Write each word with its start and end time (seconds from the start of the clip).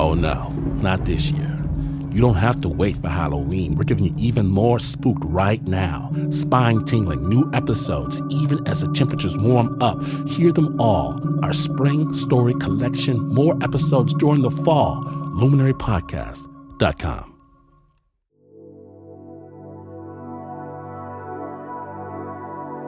Oh 0.00 0.14
no, 0.14 0.50
not 0.80 1.04
this 1.04 1.32
year. 1.32 1.60
You 2.12 2.20
don't 2.20 2.36
have 2.36 2.60
to 2.60 2.68
wait 2.68 2.96
for 2.96 3.08
Halloween. 3.08 3.74
We're 3.74 3.82
giving 3.82 4.04
you 4.04 4.14
even 4.16 4.46
more 4.46 4.78
spooked 4.78 5.24
right 5.24 5.60
now. 5.64 6.12
Spine 6.30 6.84
tingling, 6.84 7.28
new 7.28 7.50
episodes, 7.52 8.22
even 8.30 8.64
as 8.68 8.80
the 8.80 8.92
temperatures 8.92 9.36
warm 9.36 9.76
up. 9.82 10.00
Hear 10.28 10.52
them 10.52 10.80
all. 10.80 11.18
Our 11.44 11.52
spring 11.52 12.14
story 12.14 12.54
collection, 12.54 13.18
more 13.34 13.58
episodes 13.60 14.14
during 14.14 14.42
the 14.42 14.52
fall. 14.52 15.02
LuminaryPodcast.com. 15.02 17.34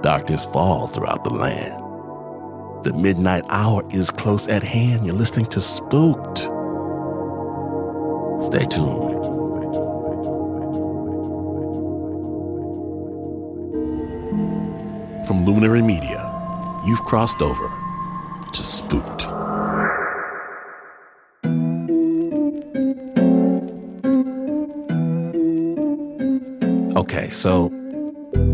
Darkness 0.02 0.46
falls 0.46 0.92
throughout 0.92 1.24
the 1.24 1.30
land. 1.30 1.82
The 2.84 2.92
midnight 2.94 3.44
hour 3.48 3.84
is 3.90 4.12
close 4.12 4.46
at 4.46 4.62
hand. 4.62 5.04
You're 5.04 5.16
listening 5.16 5.46
to 5.46 5.60
Spooked. 5.60 6.49
Stay 8.42 8.64
tuned. 8.66 9.24
From 15.26 15.44
Luminary 15.44 15.82
Media, 15.82 16.26
you've 16.86 17.02
crossed 17.02 17.40
over 17.42 17.68
to 18.52 18.62
Spooked. 18.62 19.26
Okay, 26.96 27.30
so 27.30 27.66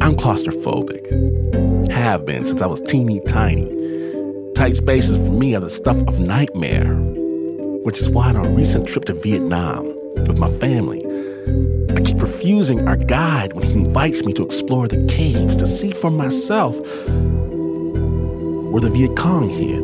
I'm 0.02 0.14
claustrophobic. 0.14 1.90
Have 1.90 2.26
been 2.26 2.44
since 2.44 2.60
I 2.60 2.66
was 2.66 2.80
teeny 2.82 3.20
tiny. 3.28 3.64
Tight 4.54 4.76
spaces 4.76 5.18
for 5.26 5.32
me 5.32 5.54
are 5.54 5.60
the 5.60 5.70
stuff 5.70 5.96
of 6.08 6.20
nightmare, 6.20 6.94
which 7.86 8.02
is 8.02 8.10
why 8.10 8.30
on 8.30 8.34
a 8.34 8.50
recent 8.50 8.88
trip 8.88 9.04
to 9.04 9.14
Vietnam 9.14 9.86
with 10.26 10.40
my 10.40 10.50
family, 10.58 11.06
I 11.94 12.00
keep 12.00 12.20
refusing 12.20 12.88
our 12.88 12.96
guide 12.96 13.52
when 13.52 13.62
he 13.62 13.74
invites 13.74 14.24
me 14.24 14.32
to 14.32 14.44
explore 14.44 14.88
the 14.88 15.06
caves 15.06 15.54
to 15.54 15.68
see 15.68 15.92
for 15.92 16.10
myself 16.10 16.76
where 18.72 18.80
the 18.80 18.90
Viet 18.90 19.16
Cong 19.16 19.48
hid, 19.48 19.78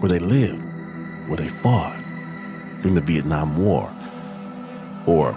where 0.00 0.08
they 0.08 0.18
lived, 0.18 0.64
where 1.28 1.36
they 1.36 1.48
fought 1.48 2.02
during 2.80 2.94
the 2.94 3.02
Vietnam 3.02 3.62
War, 3.62 3.92
or 5.04 5.36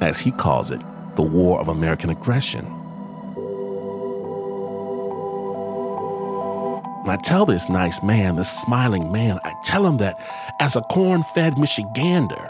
as 0.00 0.18
he 0.18 0.32
calls 0.32 0.72
it, 0.72 0.80
the 1.14 1.22
War 1.22 1.60
of 1.60 1.68
American 1.68 2.10
Aggression. 2.10 2.66
And 7.04 7.12
I 7.12 7.16
tell 7.18 7.44
this 7.44 7.68
nice 7.68 8.02
man, 8.02 8.36
this 8.36 8.50
smiling 8.62 9.12
man, 9.12 9.38
I 9.44 9.52
tell 9.62 9.86
him 9.86 9.98
that 9.98 10.18
as 10.58 10.74
a 10.74 10.80
corn 10.80 11.22
fed 11.22 11.52
Michigander, 11.56 12.48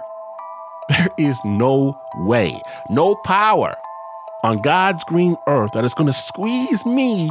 there 0.88 1.08
is 1.18 1.36
no 1.44 2.00
way, 2.18 2.62
no 2.88 3.16
power 3.24 3.76
on 4.44 4.62
God's 4.62 5.02
green 5.04 5.36
earth 5.48 5.72
that 5.72 5.84
is 5.84 5.92
going 5.92 6.06
to 6.06 6.12
squeeze 6.12 6.86
me 6.86 7.28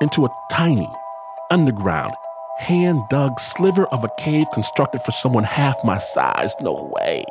into 0.00 0.24
a 0.24 0.28
tiny, 0.48 0.88
underground, 1.50 2.14
hand 2.58 3.02
dug 3.10 3.40
sliver 3.40 3.86
of 3.86 4.04
a 4.04 4.08
cave 4.16 4.46
constructed 4.54 5.00
for 5.02 5.10
someone 5.10 5.42
half 5.42 5.74
my 5.82 5.98
size. 5.98 6.54
No 6.60 6.92
way. 6.94 7.24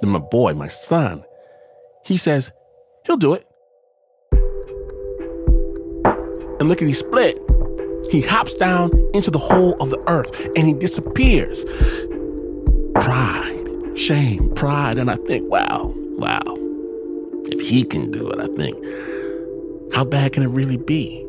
Then 0.00 0.10
my 0.10 0.18
boy, 0.18 0.54
my 0.54 0.66
son, 0.66 1.24
he 2.04 2.16
says, 2.16 2.50
he'll 3.04 3.16
do 3.16 3.34
it. 3.34 3.46
And 6.60 6.68
look 6.68 6.80
at 6.80 6.86
he 6.86 6.94
split. 6.94 7.40
He 8.10 8.20
hops 8.20 8.54
down 8.54 8.90
into 9.14 9.30
the 9.30 9.38
hole 9.38 9.74
of 9.80 9.90
the 9.90 10.02
earth 10.06 10.30
and 10.56 10.68
he 10.68 10.74
disappears. 10.74 11.64
Pride, 12.94 13.98
shame, 13.98 14.54
pride. 14.54 14.98
And 14.98 15.10
I 15.10 15.16
think, 15.16 15.50
wow, 15.50 15.94
wow. 15.96 16.42
If 17.46 17.60
he 17.60 17.82
can 17.82 18.10
do 18.10 18.30
it, 18.30 18.38
I 18.38 18.46
think, 18.54 18.76
how 19.94 20.04
bad 20.04 20.34
can 20.34 20.42
it 20.42 20.48
really 20.48 20.76
be? 20.76 21.24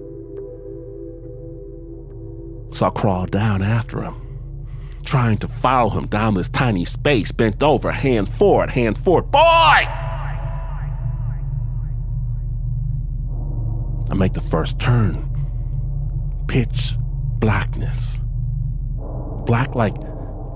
So 2.73 2.85
I 2.85 2.89
crawl 2.91 3.25
down 3.25 3.61
after 3.61 4.03
him 4.03 4.15
trying 5.03 5.37
to 5.37 5.47
follow 5.47 5.89
him 5.89 6.05
down 6.07 6.35
this 6.35 6.47
tiny 6.47 6.85
space, 6.85 7.33
bent 7.33 7.61
over, 7.61 7.91
hands 7.91 8.29
forward, 8.29 8.69
hands 8.69 8.97
forward. 8.97 9.29
Boy! 9.29 10.00
I 14.11 14.13
make 14.13 14.33
the 14.33 14.41
first 14.41 14.77
turn. 14.77 15.29
Pitch 16.47 16.97
blackness. 17.39 18.19
Black 19.45 19.73
like 19.73 19.95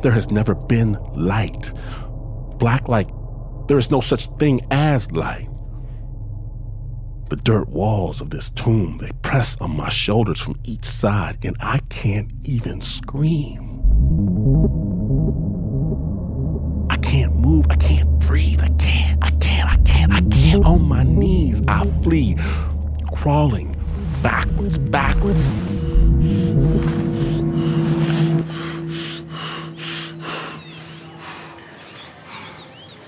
there 0.02 0.12
has 0.12 0.30
never 0.30 0.54
been 0.54 0.94
light. 1.14 1.72
Black 2.60 2.90
like 2.90 3.10
there 3.68 3.78
is 3.78 3.90
no 3.90 4.02
such 4.02 4.28
thing 4.38 4.60
as 4.72 5.10
light. 5.12 5.48
The 7.30 7.38
dirt 7.38 7.70
walls 7.70 8.22
of 8.22 8.30
this 8.30 8.52
tomb, 8.52 8.98
they 8.98 9.10
press 9.24 9.58
on 9.62 9.76
my 9.76 9.90
shoulders 9.90 10.40
from 10.40 10.56
each 10.66 10.86
side, 10.86 11.44
and 11.44 11.56
I 11.60 11.80
can't 11.90 12.32
even 12.44 12.82
scream. 12.82 13.82
I 16.90 16.98
can't 16.98 17.36
move. 17.36 17.66
I 17.70 17.76
can't 17.78 18.20
breathe. 18.20 18.62
I 18.62 18.68
can't. 18.78 19.24
I 19.24 19.30
can't. 19.40 19.70
I 19.70 19.78
can't. 19.84 20.12
I 20.12 20.22
can't. 20.30 20.66
On 20.66 20.84
my 20.84 21.04
knees, 21.04 21.64
I 21.68 21.84
flee, 22.04 22.36
crawling 23.26 23.76
backwards, 24.22 24.78
backwards. 24.78 25.50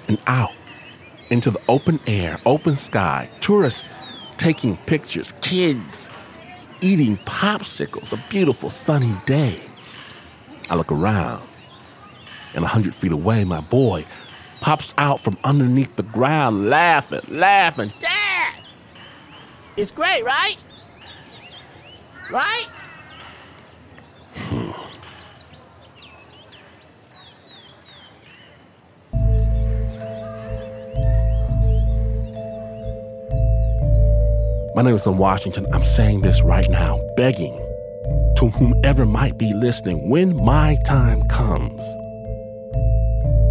And 0.07 0.17
out 0.25 0.53
into 1.29 1.51
the 1.51 1.61
open 1.69 1.99
air, 2.07 2.39
open 2.47 2.77
sky, 2.77 3.29
tourists 3.41 3.89
taking 4.37 4.75
pictures, 4.87 5.35
kids 5.41 6.09
eating 6.81 7.17
popsicles, 7.17 8.11
a 8.11 8.17
beautiful 8.27 8.71
sunny 8.71 9.15
day. 9.27 9.61
I 10.71 10.77
look 10.77 10.91
around, 10.91 11.47
and 12.55 12.65
a 12.65 12.67
hundred 12.67 12.95
feet 12.95 13.11
away, 13.11 13.43
my 13.43 13.61
boy 13.61 14.03
pops 14.61 14.95
out 14.97 15.19
from 15.19 15.37
underneath 15.43 15.95
the 15.95 16.01
ground, 16.01 16.71
laughing, 16.71 17.21
laughing. 17.27 17.93
It's 19.77 19.91
great, 19.91 20.23
right? 20.25 20.57
Right? 22.31 22.65
My 34.73 34.81
name 34.81 34.95
is 34.95 35.03
Glynn 35.03 35.19
Washington. 35.19 35.67
I'm 35.71 35.83
saying 35.83 36.21
this 36.21 36.41
right 36.41 36.67
now, 36.71 36.99
begging 37.15 37.55
to 38.37 38.49
whomever 38.55 39.05
might 39.05 39.37
be 39.37 39.53
listening 39.53 40.09
when 40.09 40.35
my 40.35 40.77
time 40.85 41.21
comes. 41.29 41.83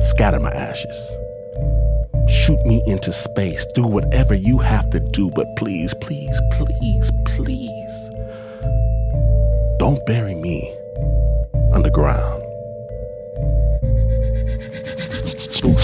Scatter 0.00 0.40
my 0.40 0.52
ashes. 0.52 1.25
Shoot 2.28 2.64
me 2.66 2.82
into 2.86 3.12
space. 3.12 3.66
Do 3.66 3.86
whatever 3.86 4.34
you 4.34 4.58
have 4.58 4.90
to 4.90 5.00
do, 5.00 5.30
but 5.30 5.54
please, 5.56 5.94
please, 5.94 6.40
please, 6.52 7.10
please, 7.24 8.10
don't 9.78 10.04
bury 10.06 10.34
me 10.34 10.74
underground. 11.72 12.42
Spook 15.36 15.78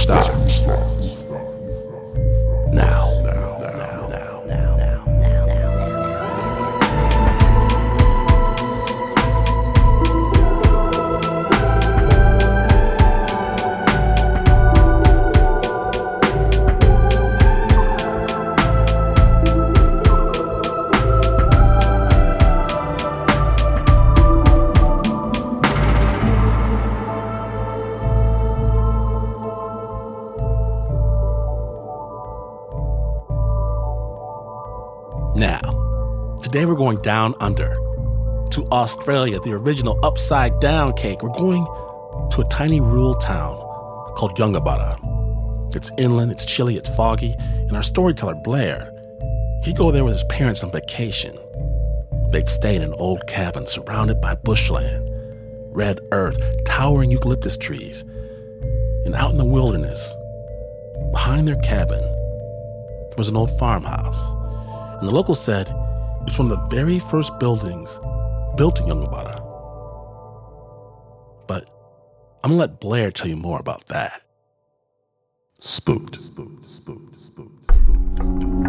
we're 36.65 36.75
going 36.75 37.01
down 37.03 37.35
under 37.41 37.75
to 38.51 38.69
Australia, 38.71 39.41
the 39.41 39.53
original 39.53 39.99
upside 40.05 40.61
down 40.61 40.93
cake. 40.93 41.23
We're 41.23 41.31
going 41.31 41.65
to 42.31 42.43
a 42.43 42.49
tiny 42.51 42.81
rural 42.81 43.15
town 43.15 43.57
called 44.17 44.39
Yungaburra. 44.39 44.99
It's 45.75 45.91
inland, 45.97 46.31
it's 46.31 46.45
chilly, 46.45 46.77
it's 46.77 46.95
foggy, 46.95 47.35
and 47.39 47.73
our 47.75 47.83
storyteller, 47.83 48.35
Blair, 48.35 48.93
he'd 49.65 49.77
go 49.77 49.91
there 49.91 50.05
with 50.05 50.13
his 50.13 50.25
parents 50.25 50.63
on 50.63 50.71
vacation. 50.71 51.39
They'd 52.31 52.49
stay 52.49 52.77
in 52.77 52.83
an 52.83 52.95
old 52.95 53.27
cabin 53.27 53.67
surrounded 53.67 54.21
by 54.21 54.35
bushland, 54.35 55.09
red 55.75 56.01
earth, 56.13 56.39
towering 56.67 57.11
eucalyptus 57.11 57.57
trees. 57.57 58.03
And 59.05 59.15
out 59.15 59.31
in 59.31 59.39
the 59.39 59.45
wilderness, 59.45 60.15
behind 61.11 61.49
their 61.49 61.61
cabin, 61.61 62.03
was 63.17 63.29
an 63.29 63.37
old 63.37 63.57
farmhouse. 63.59 64.21
And 65.01 65.09
the 65.09 65.15
locals 65.15 65.43
said 65.43 65.69
it's 66.27 66.39
one 66.39 66.51
of 66.51 66.59
the 66.59 66.67
very 66.75 66.99
first 66.99 67.39
buildings 67.39 67.99
built 68.57 68.81
in 68.81 68.87
Yungaburra. 68.87 69.41
But 71.47 71.69
I'm 72.45 72.51
gonna 72.51 72.61
let 72.61 72.81
Blair 72.81 73.11
tell 73.11 73.29
you 73.29 73.37
more 73.37 73.59
about 73.59 73.87
that. 73.89 74.23
Spooked. 75.59 76.17
Spooked, 76.17 76.69
spooked, 76.69 77.21
spooked, 77.21 77.71
spooked. 77.71 78.63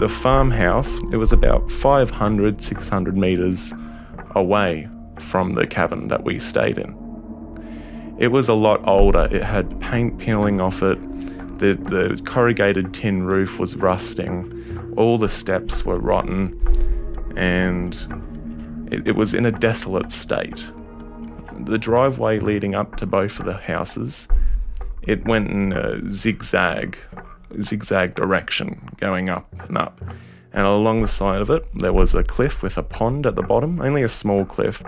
The 0.00 0.08
farmhouse, 0.10 0.98
it 1.10 1.16
was 1.16 1.32
about 1.32 1.70
500, 1.70 2.62
600 2.62 3.16
metres 3.16 3.72
away 4.34 4.88
from 5.18 5.54
the 5.54 5.66
cabin 5.66 6.08
that 6.08 6.22
we 6.22 6.38
stayed 6.38 6.76
in. 6.76 6.94
It 8.18 8.28
was 8.28 8.48
a 8.48 8.54
lot 8.54 8.86
older. 8.86 9.28
It 9.30 9.42
had 9.42 9.80
paint 9.80 10.18
peeling 10.18 10.60
off 10.60 10.82
it. 10.82 10.98
The, 11.58 11.74
the 11.74 12.20
corrugated 12.24 12.92
tin 12.92 13.24
roof 13.24 13.58
was 13.58 13.76
rusting. 13.76 14.94
All 14.96 15.18
the 15.18 15.28
steps 15.28 15.84
were 15.84 15.98
rotten. 15.98 16.60
And 17.36 18.88
it, 18.90 19.08
it 19.08 19.16
was 19.16 19.34
in 19.34 19.46
a 19.46 19.52
desolate 19.52 20.12
state. 20.12 20.64
The 21.60 21.78
driveway 21.78 22.40
leading 22.40 22.74
up 22.74 22.96
to 22.96 23.06
both 23.06 23.38
of 23.38 23.46
the 23.46 23.54
houses, 23.54 24.28
it 25.02 25.24
went 25.24 25.50
in 25.50 25.72
a 25.72 26.06
zigzag 26.08 26.98
zigzag 27.62 28.14
direction 28.14 28.90
going 28.98 29.28
up 29.28 29.48
and 29.68 29.78
up. 29.78 30.00
And 30.52 30.66
along 30.66 31.02
the 31.02 31.08
side 31.08 31.42
of 31.42 31.50
it, 31.50 31.66
there 31.74 31.92
was 31.92 32.14
a 32.14 32.24
cliff 32.24 32.62
with 32.62 32.76
a 32.78 32.82
pond 32.82 33.26
at 33.26 33.36
the 33.36 33.42
bottom, 33.42 33.80
only 33.80 34.02
a 34.02 34.08
small 34.08 34.44
cliff. 34.44 34.82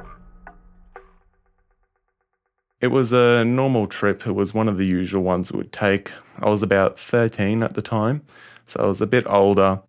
It 2.81 2.89
was 2.89 3.13
a 3.13 3.45
normal 3.45 3.89
trip. 3.89 4.27
It 4.27 4.33
was 4.33 4.55
one 4.55 4.69
of 4.69 4.77
the 4.77 4.87
usual 4.87 5.23
ones 5.23 5.51
it 5.51 5.57
would 5.57 5.73
take. 5.73 6.13
I 6.39 6.49
was 6.49 6.63
about 6.63 6.99
13 6.99 7.65
at 7.65 7.75
the 7.75 7.83
time, 7.83 8.23
so 8.67 8.81
I 8.81 8.87
was 8.87 9.01
a 9.01 9.07
bit 9.07 9.27
older. 9.27 9.83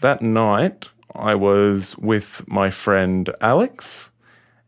That 0.00 0.22
night, 0.22 0.88
I 1.14 1.36
was 1.36 1.96
with 1.98 2.42
my 2.48 2.70
friend 2.70 3.32
Alex 3.40 4.10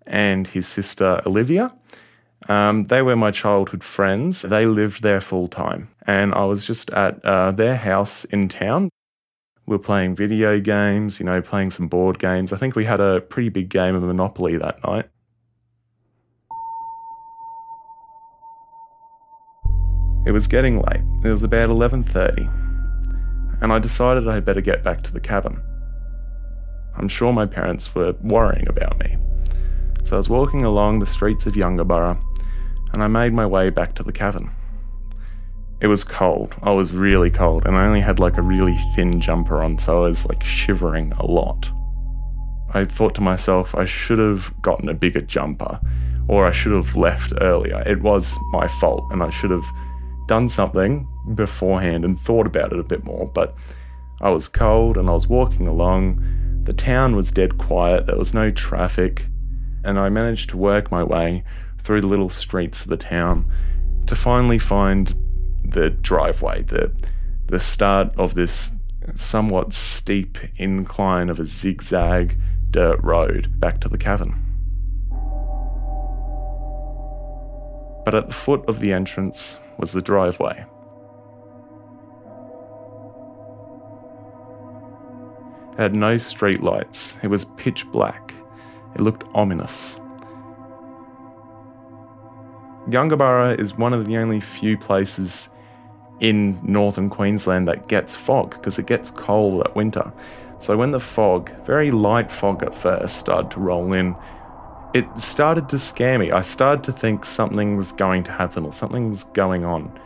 and 0.07 0.47
his 0.47 0.69
sister 0.69 1.21
Olivia. 1.27 1.75
Um, 2.49 2.85
they 2.85 3.03
were 3.03 3.17
my 3.17 3.33
childhood 3.33 3.83
friends. 3.83 4.43
They 4.43 4.65
lived 4.65 5.03
there 5.03 5.21
full 5.21 5.49
time. 5.49 5.89
And 6.07 6.33
I 6.33 6.45
was 6.45 6.65
just 6.65 6.91
at 6.91 7.23
uh, 7.25 7.51
their 7.51 7.77
house 7.77 8.25
in 8.27 8.49
town. 8.49 8.89
We 9.67 9.75
were 9.75 9.83
playing 9.83 10.15
video 10.15 10.61
games, 10.61 11.19
you 11.19 11.27
know, 11.27 11.43
playing 11.43 11.73
some 11.73 11.89
board 11.89 12.19
games. 12.19 12.53
I 12.53 12.57
think 12.57 12.77
we 12.77 12.87
had 12.87 13.01
a 13.01 13.21
pretty 13.21 13.51
big 13.51 13.69
game 13.69 13.97
of 13.97 14.03
Monopoly 14.03 14.57
that 14.57 14.83
night. 14.83 15.11
It 20.29 20.33
was 20.33 20.47
getting 20.47 20.77
late. 20.77 21.01
It 21.25 21.31
was 21.31 21.43
about 21.43 21.71
11:30. 21.71 22.51
And 23.63 23.73
I 23.73 23.79
decided 23.79 24.29
I'd 24.29 24.45
better 24.45 24.61
get 24.61 24.85
back 24.85 25.03
to 25.05 25.13
the 25.13 25.21
cabin. 25.21 25.63
I'm 26.97 27.09
sure 27.09 27.33
my 27.33 27.47
parents 27.47 27.95
were 27.95 28.15
worrying 28.21 28.69
about 28.69 29.01
me. 29.01 29.17
So 30.05 30.17
I 30.17 30.19
was 30.19 30.29
walking 30.29 30.67
along 30.67 30.99
the 30.99 31.07
streets 31.07 31.47
of 31.47 31.57
Yungaburra 31.57 32.19
and 32.93 33.03
I 33.03 33.07
made 33.07 33.33
my 33.33 33.47
way 33.47 33.71
back 33.71 33.95
to 33.95 34.03
the 34.03 34.13
cabin. 34.13 34.51
It 35.81 35.87
was 35.87 36.05
cold. 36.05 36.55
I 36.63 36.73
was 36.73 36.93
really 36.93 37.31
cold, 37.31 37.65
and 37.65 37.75
I 37.75 37.87
only 37.87 38.03
had 38.03 38.19
like 38.19 38.37
a 38.37 38.43
really 38.43 38.77
thin 38.95 39.23
jumper 39.23 39.63
on, 39.63 39.79
so 39.79 40.05
I 40.05 40.09
was 40.09 40.27
like 40.27 40.45
shivering 40.45 41.13
a 41.13 41.25
lot. 41.25 41.71
I 42.75 42.85
thought 42.85 43.15
to 43.15 43.23
myself, 43.23 43.75
I 43.75 43.87
should 43.87 44.19
have 44.19 44.53
gotten 44.61 44.91
a 44.91 44.95
bigger 44.95 45.23
jumper, 45.23 45.81
or 46.27 46.47
I 46.47 46.51
should 46.51 46.73
have 46.73 46.97
left 46.97 47.33
earlier. 47.41 47.83
It 47.87 48.03
was 48.03 48.37
my 48.53 48.69
fault, 48.69 49.05
and 49.11 49.23
I 49.23 49.31
should 49.31 49.51
have 49.51 49.65
done 50.29 50.49
something 50.49 51.09
beforehand 51.35 52.05
and 52.05 52.21
thought 52.21 52.47
about 52.47 52.73
it 52.73 52.79
a 52.79 52.85
bit 52.85 53.03
more. 53.03 53.27
But 53.27 53.57
I 54.21 54.31
was 54.31 54.47
cold, 54.47 54.97
and 54.97 55.11
I 55.11 55.13
was 55.13 55.27
walking 55.27 55.67
along. 55.67 56.63
The 56.65 56.73
town 56.73 57.17
was 57.17 57.33
dead 57.33 57.59
quiet, 57.59 58.07
there 58.07 58.17
was 58.17 58.35
no 58.35 58.51
traffic, 58.51 59.27
and 59.83 59.99
I 59.99 60.09
managed 60.09 60.51
to 60.51 60.57
work 60.57 60.93
my 60.93 61.03
way 61.03 61.43
through 61.79 62.03
the 62.03 62.07
little 62.07 62.29
streets 62.29 62.83
of 62.83 62.89
the 62.89 62.97
town 62.97 63.51
to 64.07 64.15
finally 64.15 64.59
find 64.59 65.15
the 65.65 65.91
driveway, 65.91 66.63
the 66.63 66.93
the 67.47 67.61
start 67.61 68.13
of 68.19 68.35
this 68.35 68.71
somewhat 69.17 69.73
steep 69.73 70.37
incline 70.57 71.31
of 71.31 71.41
a 71.41 71.45
zigzag 71.45 72.39
dirt 72.71 73.03
road 73.03 73.59
back 73.59 73.81
to 73.81 73.89
the 73.89 73.97
cabin. 73.97 74.35
But 78.05 78.15
at 78.15 78.27
the 78.27 78.35
foot 78.35 78.65
of 78.69 78.81
the 78.81 78.93
entrance 78.93 79.59
was 79.79 79.93
the 79.93 80.03
driveway. 80.03 80.65
It 85.73 85.79
had 85.79 85.95
no 85.95 86.17
street 86.17 86.63
lights. 86.63 87.17
It 87.23 87.29
was 87.29 87.45
pitch 87.57 87.87
black. 87.93 88.35
It 88.95 89.01
looked 89.01 89.25
ominous. 89.35 89.99
Yungaburra 92.91 93.55
is 93.55 93.77
one 93.77 93.93
of 93.93 94.07
the 94.07 94.17
only 94.17 94.41
few 94.41 94.77
places 94.77 95.51
in 96.21 96.59
northern 96.63 97.11
Queensland 97.11 97.69
that 97.69 97.87
gets 97.87 98.17
fog 98.17 98.51
because 98.51 98.79
it 98.79 98.87
gets 98.87 99.11
cold 99.11 99.63
at 99.65 99.77
winter. 99.77 100.13
So 100.59 100.77
when 100.77 100.91
the 100.91 101.01
fog, 101.01 101.51
very 101.65 101.91
light 101.91 102.33
fog 102.33 102.63
at 102.65 102.75
first, 102.75 103.17
started 103.17 103.51
to 103.53 103.61
roll 103.61 103.93
in, 103.93 104.17
it 104.95 105.07
started 105.19 105.69
to 105.71 105.79
scare 105.79 106.19
me. 106.19 106.31
I 106.31 106.43
started 106.43 106.85
to 106.85 106.93
think 106.93 107.25
something's 107.25 107.93
going 107.93 108.25
to 108.25 108.33
happen 108.33 108.65
or 108.65 108.73
something's 108.73 109.25
going 109.25 109.65
on. 109.65 109.99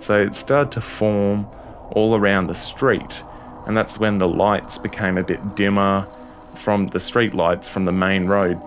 So 0.00 0.18
it 0.18 0.34
started 0.34 0.72
to 0.72 0.80
form 0.80 1.46
all 1.90 2.14
around 2.14 2.48
the 2.48 2.54
street, 2.54 3.22
and 3.66 3.76
that's 3.76 3.98
when 3.98 4.18
the 4.18 4.28
lights 4.28 4.78
became 4.78 5.18
a 5.18 5.22
bit 5.22 5.54
dimmer 5.54 6.06
from 6.54 6.88
the 6.88 7.00
street 7.00 7.34
lights 7.34 7.68
from 7.68 7.84
the 7.84 7.92
main 7.92 8.26
road 8.26 8.60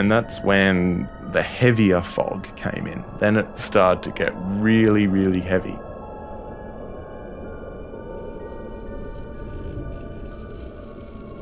And 0.00 0.10
that's 0.10 0.40
when 0.40 1.10
the 1.32 1.42
heavier 1.42 2.00
fog 2.00 2.48
came 2.56 2.86
in. 2.86 3.04
Then 3.18 3.36
it 3.36 3.58
started 3.58 4.02
to 4.04 4.10
get 4.12 4.32
really, 4.34 5.06
really 5.06 5.42
heavy. 5.42 5.78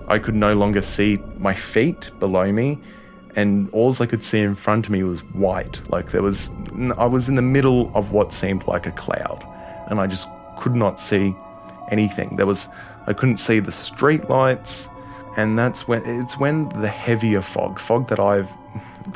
I 0.09 0.19
could 0.19 0.35
no 0.35 0.55
longer 0.55 0.83
see 0.83 1.19
my 1.37 1.55
feet 1.55 2.11
below 2.19 2.51
me, 2.51 2.81
and 3.37 3.71
all 3.71 3.95
I 4.01 4.07
could 4.07 4.25
see 4.25 4.41
in 4.41 4.57
front 4.57 4.87
of 4.87 4.91
me 4.91 5.05
was 5.05 5.21
white. 5.35 5.81
Like 5.89 6.11
there 6.11 6.23
was, 6.23 6.51
I 6.97 7.07
was 7.07 7.29
in 7.29 7.37
the 7.37 7.43
middle 7.43 7.93
of 7.95 8.11
what 8.11 8.33
seemed 8.33 8.67
like 8.67 8.89
a 8.89 8.93
cloud, 8.93 9.47
and 9.89 10.01
I 10.01 10.09
just 10.09 10.27
could 10.59 10.75
not 10.75 10.99
see 10.99 11.33
anything. 11.93 12.35
There 12.35 12.47
was, 12.47 12.67
I 13.07 13.13
couldn't 13.13 13.37
see 13.37 13.61
the 13.61 13.71
street 13.71 14.29
lights 14.29 14.89
and 15.39 15.57
that's 15.57 15.87
when 15.87 16.05
it's 16.05 16.37
when 16.37 16.69
the 16.71 16.89
heavier 16.89 17.43
fog, 17.43 17.79
fog 17.79 18.09
that 18.09 18.19
I've 18.19 18.51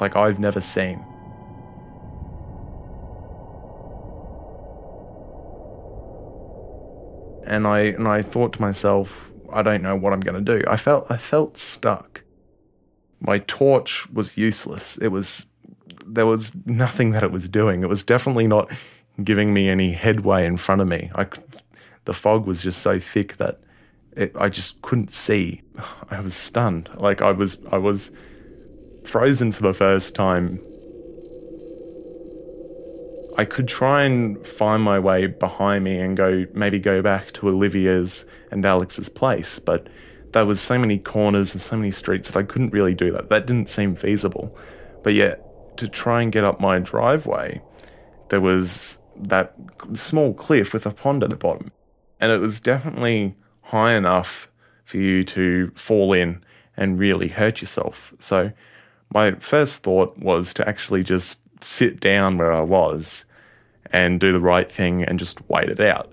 like 0.00 0.14
I've 0.14 0.38
never 0.38 0.60
seen. 0.60 1.04
And 7.44 7.66
I 7.66 7.80
and 7.80 8.06
I 8.06 8.22
thought 8.22 8.52
to 8.52 8.60
myself, 8.60 9.32
I 9.52 9.62
don't 9.62 9.82
know 9.82 9.96
what 9.96 10.12
I'm 10.12 10.20
going 10.20 10.42
to 10.42 10.58
do. 10.58 10.64
I 10.70 10.76
felt 10.76 11.10
I 11.10 11.16
felt 11.16 11.58
stuck. 11.58 12.22
My 13.18 13.40
torch 13.40 14.08
was 14.10 14.38
useless. 14.38 14.98
It 14.98 15.08
was 15.08 15.46
there 16.06 16.26
was 16.26 16.52
nothing 16.64 17.10
that 17.10 17.24
it 17.24 17.32
was 17.32 17.48
doing. 17.48 17.82
It 17.82 17.88
was 17.88 18.04
definitely 18.04 18.46
not 18.46 18.70
giving 19.24 19.52
me 19.52 19.68
any 19.68 19.90
headway 19.90 20.46
in 20.46 20.56
front 20.56 20.82
of 20.82 20.86
me. 20.86 21.10
I 21.16 21.26
the 22.04 22.14
fog 22.14 22.46
was 22.46 22.62
just 22.62 22.80
so 22.80 23.00
thick 23.00 23.38
that 23.38 23.58
it, 24.16 24.32
I 24.38 24.48
just 24.48 24.80
couldn't 24.82 25.12
see. 25.12 25.62
I 26.10 26.20
was 26.20 26.34
stunned. 26.34 26.90
Like 26.96 27.22
I 27.22 27.32
was, 27.32 27.58
I 27.70 27.78
was 27.78 28.10
frozen 29.04 29.52
for 29.52 29.62
the 29.62 29.74
first 29.74 30.14
time. 30.14 30.60
I 33.38 33.46
could 33.46 33.66
try 33.66 34.04
and 34.04 34.46
find 34.46 34.82
my 34.82 34.98
way 34.98 35.26
behind 35.26 35.84
me 35.84 35.98
and 35.98 36.16
go, 36.16 36.46
maybe 36.52 36.78
go 36.78 37.00
back 37.00 37.32
to 37.32 37.48
Olivia's 37.48 38.26
and 38.50 38.64
Alex's 38.64 39.08
place, 39.08 39.58
but 39.58 39.88
there 40.32 40.44
was 40.44 40.60
so 40.60 40.78
many 40.78 40.98
corners 40.98 41.54
and 41.54 41.62
so 41.62 41.76
many 41.76 41.90
streets 41.90 42.28
that 42.28 42.38
I 42.38 42.42
couldn't 42.42 42.72
really 42.72 42.94
do 42.94 43.10
that. 43.12 43.30
That 43.30 43.46
didn't 43.46 43.68
seem 43.68 43.96
feasible. 43.96 44.56
But 45.02 45.14
yet, 45.14 45.76
to 45.78 45.88
try 45.88 46.22
and 46.22 46.30
get 46.30 46.44
up 46.44 46.60
my 46.60 46.78
driveway, 46.78 47.62
there 48.28 48.40
was 48.40 48.98
that 49.16 49.54
small 49.94 50.34
cliff 50.34 50.72
with 50.72 50.86
a 50.86 50.90
pond 50.90 51.22
at 51.22 51.30
the 51.30 51.36
bottom. 51.36 51.68
And 52.20 52.30
it 52.32 52.38
was 52.38 52.60
definitely 52.60 53.34
high 53.72 53.94
enough 53.94 54.48
for 54.84 54.98
you 54.98 55.24
to 55.24 55.72
fall 55.74 56.12
in 56.12 56.44
and 56.76 56.98
really 56.98 57.28
hurt 57.28 57.62
yourself. 57.62 58.12
So, 58.18 58.52
my 59.14 59.32
first 59.36 59.82
thought 59.82 60.18
was 60.18 60.52
to 60.54 60.68
actually 60.68 61.02
just 61.02 61.40
sit 61.62 61.98
down 61.98 62.36
where 62.36 62.52
I 62.52 62.60
was 62.60 63.24
and 63.90 64.20
do 64.20 64.30
the 64.30 64.40
right 64.40 64.70
thing 64.70 65.02
and 65.02 65.18
just 65.18 65.38
wait 65.48 65.70
it 65.70 65.80
out. 65.80 66.12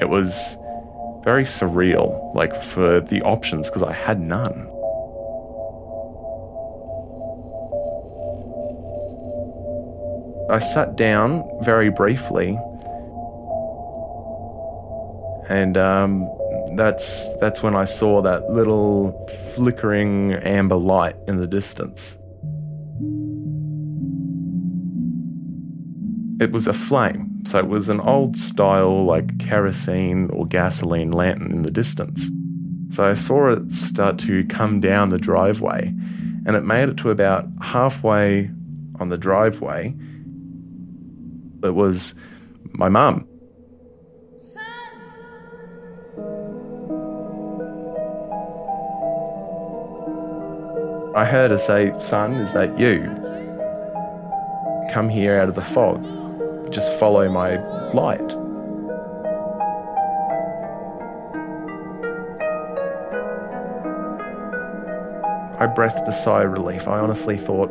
It 0.00 0.08
was 0.08 0.56
very 1.22 1.44
surreal, 1.44 2.34
like 2.34 2.54
for 2.62 3.00
the 3.00 3.20
options, 3.22 3.68
because 3.68 3.82
I 3.82 3.92
had 3.92 4.20
none. 4.20 4.70
I 10.48 10.60
sat 10.60 10.96
down 10.96 11.44
very 11.62 11.90
briefly, 11.90 12.58
and 15.48 15.76
um, 15.76 16.28
that's 16.76 17.28
that's 17.38 17.62
when 17.62 17.76
I 17.76 17.84
saw 17.84 18.22
that 18.22 18.50
little 18.50 19.28
flickering 19.54 20.34
amber 20.34 20.76
light 20.76 21.16
in 21.28 21.36
the 21.36 21.46
distance. 21.46 22.18
It 26.38 26.52
was 26.52 26.66
a 26.66 26.72
flame, 26.72 27.42
so 27.46 27.58
it 27.58 27.68
was 27.68 27.88
an 27.88 28.00
old 28.00 28.36
style, 28.36 29.04
like 29.04 29.38
kerosene 29.38 30.28
or 30.30 30.46
gasoline 30.46 31.12
lantern 31.12 31.52
in 31.52 31.62
the 31.62 31.70
distance. 31.70 32.30
So 32.90 33.06
I 33.06 33.14
saw 33.14 33.52
it 33.52 33.72
start 33.72 34.18
to 34.20 34.44
come 34.44 34.80
down 34.80 35.10
the 35.10 35.18
driveway, 35.18 35.94
and 36.44 36.56
it 36.56 36.64
made 36.64 36.88
it 36.88 36.96
to 36.98 37.10
about 37.10 37.48
halfway 37.60 38.50
on 39.00 39.08
the 39.08 39.18
driveway. 39.18 39.94
It 41.62 41.74
was 41.74 42.14
my 42.72 42.88
mum. 42.88 43.26
I 51.16 51.24
heard 51.24 51.50
her 51.50 51.58
say, 51.58 51.92
Son, 52.00 52.34
is 52.34 52.52
that 52.52 52.78
you? 52.78 53.02
Come 54.92 55.08
here 55.08 55.40
out 55.40 55.48
of 55.48 55.54
the 55.54 55.62
fog 55.62 56.04
just 56.70 56.98
follow 56.98 57.28
my 57.28 57.56
light. 57.92 58.34
I 65.58 65.66
breathed 65.66 66.06
a 66.06 66.12
sigh 66.12 66.42
of 66.42 66.52
relief. 66.52 66.86
I 66.86 66.98
honestly 66.98 67.36
thought, 67.36 67.70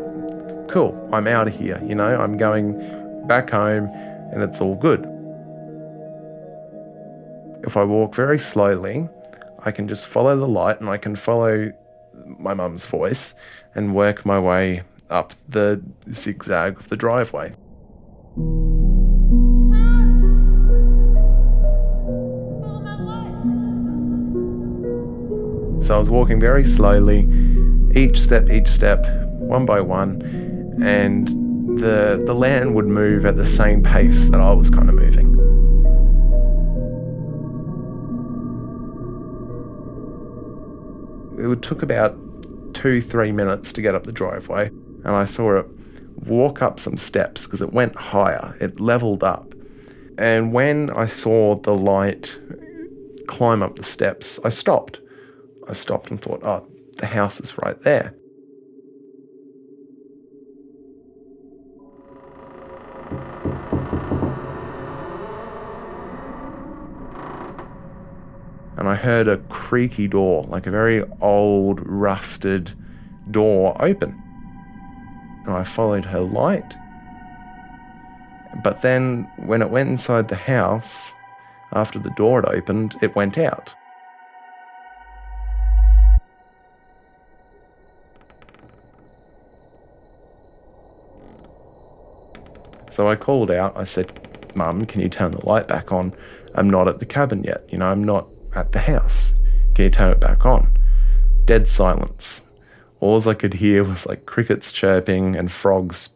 cool, 0.67 1.09
I'm 1.13 1.27
out 1.27 1.47
of 1.47 1.55
here, 1.55 1.79
you 1.85 1.93
know, 1.93 2.19
I'm 2.19 2.37
going 2.37 3.27
back 3.27 3.51
home 3.51 3.89
and 4.31 4.41
it's 4.41 4.59
all 4.59 4.75
good. 4.75 5.01
If 7.63 7.77
I 7.77 7.83
walk 7.83 8.15
very 8.15 8.39
slowly, 8.39 9.07
I 9.59 9.71
can 9.71 9.87
just 9.87 10.05
follow 10.07 10.37
the 10.37 10.47
light 10.47 10.79
and 10.79 10.89
I 10.89 10.97
can 10.97 11.15
follow 11.15 11.71
my 12.39 12.53
mum's 12.53 12.86
voice 12.86 13.36
and 13.74 13.95
work 13.95 14.25
my 14.25 14.39
way 14.39 14.84
up 15.10 15.34
the 15.48 15.81
zigzag 16.12 16.77
of 16.77 16.89
the 16.89 16.98
driveway. 16.98 17.53
So 25.86 25.93
I 25.93 25.98
was 26.00 26.10
walking 26.10 26.39
very 26.39 26.63
slowly, 26.63 27.29
each 27.93 28.19
step, 28.19 28.50
each 28.50 28.67
step, 28.67 29.05
one 29.38 29.67
by 29.67 29.81
one, 29.81 30.22
and 30.81 31.27
the 31.79 32.24
the 32.25 32.34
land 32.34 32.74
would 32.74 32.88
move 32.88 33.25
at 33.25 33.38
the 33.38 33.45
same 33.45 33.84
pace 33.84 34.25
that 34.25 34.41
I 34.41 34.51
was 34.53 34.72
kind 34.72 34.89
of 34.89 34.95
moving. 34.95 35.25
It 41.51 41.61
took 41.61 41.81
about 41.81 42.17
two, 42.73 43.01
three 43.01 43.31
minutes 43.31 43.71
to 43.73 43.81
get 43.81 43.95
up 43.95 44.03
the 44.03 44.11
driveway, 44.11 44.67
and 44.67 45.07
I 45.07 45.25
saw 45.25 45.59
it 45.59 45.67
walk 46.25 46.61
up 46.61 46.79
some 46.79 46.97
steps 46.97 47.45
because 47.45 47.61
it 47.61 47.71
went 47.73 47.95
higher, 47.95 48.57
it 48.59 48.79
leveled 48.79 49.23
up. 49.23 49.53
And 50.17 50.53
when 50.53 50.89
I 50.91 51.05
saw 51.05 51.55
the 51.55 51.75
light 51.75 52.37
climb 53.27 53.61
up 53.61 53.75
the 53.75 53.83
steps, 53.83 54.39
I 54.43 54.49
stopped 54.49 55.01
I 55.67 55.73
stopped 55.73 56.11
and 56.11 56.21
thought, 56.21 56.43
oh, 56.43 56.67
the 56.97 57.07
house 57.07 57.39
is 57.39 57.57
right 57.57 57.79
there. 57.81 58.13
And 68.77 68.88
I 68.88 68.96
heard 68.96 69.27
a 69.27 69.38
creaky 69.38 70.08
door, 70.08 70.44
like 70.44 70.67
a 70.67 70.72
very 70.72 71.03
old, 71.22 71.79
rusted 71.88 72.74
door 73.32 73.75
open. 73.82 74.22
And 75.46 75.55
I 75.55 75.63
followed 75.63 76.05
her 76.05 76.20
light. 76.20 76.75
But 78.63 78.82
then, 78.82 79.29
when 79.38 79.62
it 79.62 79.70
went 79.70 79.89
inside 79.89 80.27
the 80.27 80.36
house, 80.36 81.13
after 81.72 82.00
the 82.00 82.10
door 82.12 82.41
had 82.41 82.53
opened, 82.53 82.96
it 83.01 83.15
went 83.15 83.38
out. 83.38 83.74
So 92.89 93.10
I 93.10 93.17
called 93.17 93.51
out. 93.51 93.75
I 93.75 93.84
said, 93.84 94.10
Mum, 94.55 94.86
can 94.86 95.01
you 95.01 95.10
turn 95.10 95.32
the 95.32 95.46
light 95.46 95.67
back 95.67 95.91
on? 95.91 96.13
I'm 96.55 96.70
not 96.70 96.88
at 96.88 97.00
the 97.00 97.05
cabin 97.05 97.44
yet. 97.44 97.62
You 97.70 97.77
know, 97.77 97.88
I'm 97.88 98.05
not 98.05 98.25
at 98.55 98.71
the 98.71 98.79
house. 98.79 99.33
Can 99.74 99.85
you 99.85 99.91
turn 99.91 100.12
it 100.12 100.19
back 100.19 100.45
on? 100.45 100.69
Dead 101.45 101.67
silence. 101.67 102.41
All 103.00 103.27
I 103.27 103.33
could 103.33 103.55
hear 103.55 103.83
was 103.83 104.05
like 104.05 104.25
crickets 104.25 104.71
chirping 104.71 105.35
and 105.35 105.51
frogs. 105.51 106.09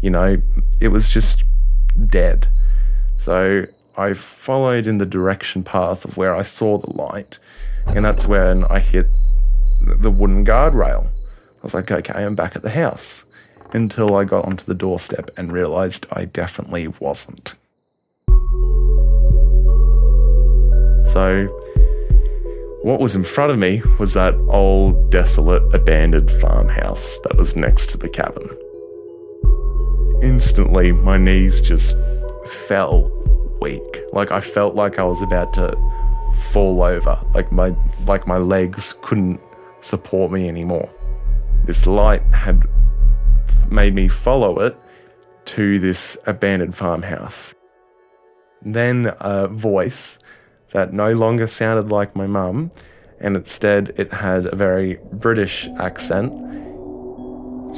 You 0.00 0.10
know, 0.10 0.42
it 0.80 0.88
was 0.88 1.10
just 1.10 1.44
dead. 2.08 2.48
So 3.18 3.66
I 3.96 4.14
followed 4.14 4.86
in 4.86 4.98
the 4.98 5.06
direction 5.06 5.62
path 5.62 6.04
of 6.04 6.16
where 6.16 6.34
I 6.34 6.42
saw 6.42 6.78
the 6.78 6.92
light, 6.92 7.38
and 7.86 8.04
that's 8.04 8.26
when 8.26 8.64
I 8.64 8.78
hit 8.78 9.06
the 9.80 10.10
wooden 10.10 10.44
guardrail. 10.44 11.06
I 11.06 11.62
was 11.62 11.74
like, 11.74 11.90
okay, 11.90 12.24
I'm 12.24 12.34
back 12.34 12.56
at 12.56 12.62
the 12.62 12.70
house 12.70 13.24
until 13.72 14.16
I 14.16 14.24
got 14.24 14.44
onto 14.44 14.64
the 14.64 14.74
doorstep 14.74 15.30
and 15.36 15.52
realised 15.52 16.06
I 16.10 16.24
definitely 16.24 16.88
wasn't. 16.88 17.54
So, 21.12 21.48
what 22.82 22.98
was 22.98 23.14
in 23.14 23.24
front 23.24 23.52
of 23.52 23.58
me 23.58 23.80
was 23.98 24.14
that 24.14 24.34
old, 24.48 25.10
desolate, 25.10 25.62
abandoned 25.72 26.30
farmhouse 26.40 27.18
that 27.24 27.36
was 27.36 27.54
next 27.56 27.90
to 27.90 27.98
the 27.98 28.08
cabin. 28.08 28.48
Instantly, 30.20 30.92
my 30.92 31.16
knees 31.16 31.60
just 31.60 31.96
fell 32.66 33.10
weak. 33.60 34.02
Like 34.12 34.32
I 34.32 34.40
felt 34.40 34.74
like 34.74 34.98
I 34.98 35.04
was 35.04 35.22
about 35.22 35.54
to 35.54 35.76
fall 36.50 36.82
over. 36.82 37.20
Like 37.34 37.52
my 37.52 37.74
like 38.06 38.26
my 38.26 38.38
legs 38.38 38.94
couldn't 39.02 39.40
support 39.80 40.32
me 40.32 40.48
anymore. 40.48 40.90
This 41.64 41.86
light 41.86 42.22
had 42.32 42.64
made 43.70 43.94
me 43.94 44.08
follow 44.08 44.58
it 44.58 44.76
to 45.44 45.78
this 45.78 46.16
abandoned 46.26 46.76
farmhouse. 46.76 47.54
Then 48.60 49.12
a 49.20 49.48
voice 49.48 50.18
that 50.72 50.92
no 50.92 51.12
longer 51.12 51.46
sounded 51.46 51.90
like 51.90 52.16
my 52.16 52.26
mum, 52.26 52.70
and 53.20 53.36
instead 53.36 53.92
it 53.96 54.12
had 54.12 54.46
a 54.46 54.56
very 54.56 54.98
British 55.12 55.68
accent. 55.78 56.32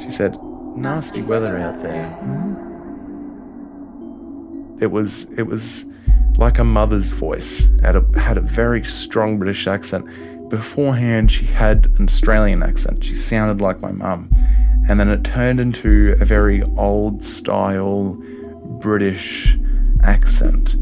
She 0.01 0.09
said, 0.09 0.37
Nasty 0.75 1.21
weather 1.21 1.57
out 1.57 1.81
there. 1.81 2.07
Hmm? 2.09 2.55
It 4.81 4.87
was 4.87 5.25
it 5.37 5.43
was 5.43 5.85
like 6.37 6.59
a 6.59 6.65
mother's 6.65 7.09
voice. 7.09 7.69
Had 7.81 7.95
a, 7.95 8.05
had 8.19 8.37
a 8.37 8.41
very 8.41 8.83
strong 8.83 9.37
British 9.37 9.67
accent. 9.67 10.05
Beforehand, 10.49 11.31
she 11.31 11.45
had 11.45 11.85
an 11.97 12.07
Australian 12.07 12.61
accent. 12.61 13.05
She 13.05 13.15
sounded 13.15 13.61
like 13.61 13.79
my 13.79 13.91
mum 13.91 14.29
and 14.87 14.99
then 14.99 15.09
it 15.09 15.23
turned 15.23 15.59
into 15.59 16.15
a 16.19 16.25
very 16.25 16.61
old 16.77 17.23
style 17.23 18.13
British 18.79 19.57
accent 20.03 20.75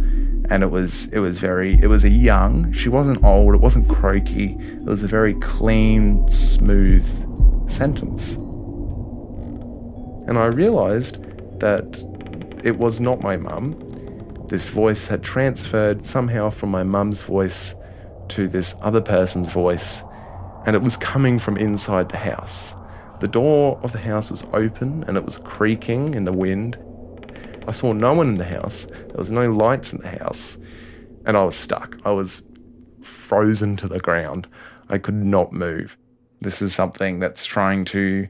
and 0.54 0.64
it 0.64 0.70
was 0.70 1.08
it 1.08 1.20
was 1.20 1.40
very 1.40 1.80
it 1.82 1.88
was 1.88 2.04
a 2.04 2.10
young 2.10 2.72
she 2.72 2.88
wasn't 2.88 3.22
old 3.24 3.56
it 3.56 3.62
wasn't 3.62 3.90
croaky 3.90 4.56
it 4.60 4.86
was 4.86 5.04
a 5.04 5.08
very 5.08 5.34
clean 5.36 6.28
smooth 6.30 7.06
sentence 7.70 8.36
and 10.28 10.38
I 10.38 10.46
realized 10.46 11.18
that 11.60 11.86
it 12.64 12.78
was 12.78 13.02
not 13.02 13.22
my 13.22 13.36
mum 13.36 13.80
this 14.48 14.70
voice 14.70 15.08
had 15.08 15.24
transferred 15.24 16.06
somehow 16.06 16.52
from 16.52 16.70
my 16.70 16.84
mum's 16.84 17.24
voice 17.24 17.74
to 18.30 18.48
this 18.48 18.76
other 18.82 19.02
person's 19.02 19.50
voice 19.50 20.04
and 20.66 20.76
it 20.76 20.82
was 20.84 20.98
coming 20.98 21.40
from 21.40 21.58
inside 21.58 22.10
the 22.10 22.18
house. 22.18 22.76
The 23.20 23.28
door 23.28 23.80
of 23.84 23.92
the 23.92 24.00
house 24.00 24.30
was 24.30 24.44
open 24.54 25.04
and 25.08 25.18
it 25.18 25.26
was 25.26 25.38
creaking 25.40 26.14
in 26.14 26.26
the 26.26 26.32
wind. 26.32 26.78
I 27.68 27.72
saw 27.72 27.94
no 27.94 28.14
one 28.14 28.30
in 28.30 28.38
the 28.38 28.46
house, 28.46 28.86
there 28.86 29.18
was 29.18 29.32
no 29.32 29.52
lights 29.52 29.94
in 29.94 30.00
the 30.00 30.10
house, 30.10 30.58
and 31.26 31.38
I 31.38 31.44
was 31.44 31.56
stuck. 31.56 31.98
I 32.04 32.12
was 32.12 32.44
frozen 33.02 33.78
to 33.78 33.88
the 33.88 34.00
ground. 34.00 34.48
I 34.90 34.98
could 34.98 35.16
not 35.16 35.54
move. 35.54 35.98
This 36.42 36.62
is 36.62 36.76
something 36.76 37.20
that's 37.20 37.46
trying 37.46 37.86
to 37.86 38.28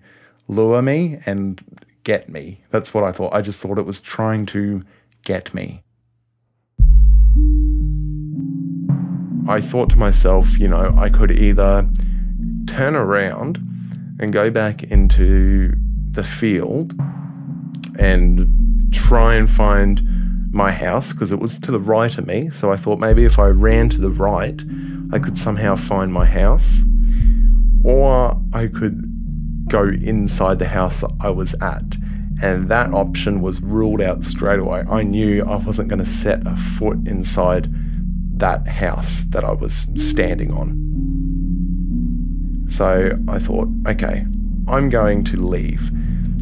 lure 0.47 0.81
me 0.81 1.19
and 1.25 1.61
get 2.03 2.29
me. 2.29 2.61
That's 2.69 2.93
what 2.93 3.03
I 3.03 3.11
thought. 3.11 3.33
I 3.33 3.41
just 3.41 3.59
thought 3.59 3.77
it 3.77 3.85
was 3.85 3.99
trying 3.99 4.45
to 4.47 4.83
get 5.23 5.53
me. 5.53 5.81
I 9.47 9.59
thought 9.59 9.89
to 9.89 9.97
myself, 9.97 10.57
you 10.59 10.67
know, 10.67 10.95
I 10.97 11.09
could 11.09 11.31
either 11.31 11.89
turn 12.67 12.95
around 12.95 13.59
and 14.19 14.31
go 14.31 14.49
back 14.49 14.83
into 14.83 15.75
the 16.11 16.23
field 16.23 16.93
and 17.97 18.62
try 18.93 19.35
and 19.35 19.49
find 19.49 20.01
my 20.53 20.71
house 20.71 21.11
because 21.11 21.31
it 21.31 21.39
was 21.39 21.57
to 21.59 21.71
the 21.71 21.79
right 21.79 22.15
of 22.17 22.27
me. 22.27 22.49
So 22.51 22.71
I 22.71 22.77
thought 22.77 22.99
maybe 22.99 23.25
if 23.25 23.39
I 23.39 23.47
ran 23.47 23.89
to 23.89 23.99
the 23.99 24.11
right, 24.11 24.61
I 25.11 25.19
could 25.19 25.37
somehow 25.37 25.75
find 25.75 26.13
my 26.13 26.25
house. 26.25 26.83
Or 27.83 28.39
I 28.53 28.67
could 28.67 29.09
go 29.67 29.87
inside 29.87 30.59
the 30.59 30.67
house 30.67 31.03
I 31.19 31.29
was 31.29 31.55
at. 31.55 31.97
And 32.41 32.69
that 32.69 32.93
option 32.93 33.41
was 33.41 33.61
ruled 33.61 34.01
out 34.01 34.23
straight 34.23 34.59
away. 34.59 34.83
I 34.89 35.03
knew 35.03 35.43
I 35.43 35.55
wasn't 35.57 35.89
going 35.89 36.03
to 36.03 36.05
set 36.05 36.45
a 36.45 36.55
foot 36.55 37.07
inside 37.07 37.73
that 38.37 38.67
house 38.67 39.23
that 39.29 39.43
I 39.43 39.53
was 39.53 39.87
standing 39.95 40.51
on. 40.51 40.79
So 42.67 43.17
I 43.27 43.39
thought, 43.39 43.69
okay, 43.87 44.25
I'm 44.67 44.89
going 44.89 45.23
to 45.25 45.37
leave. 45.37 45.91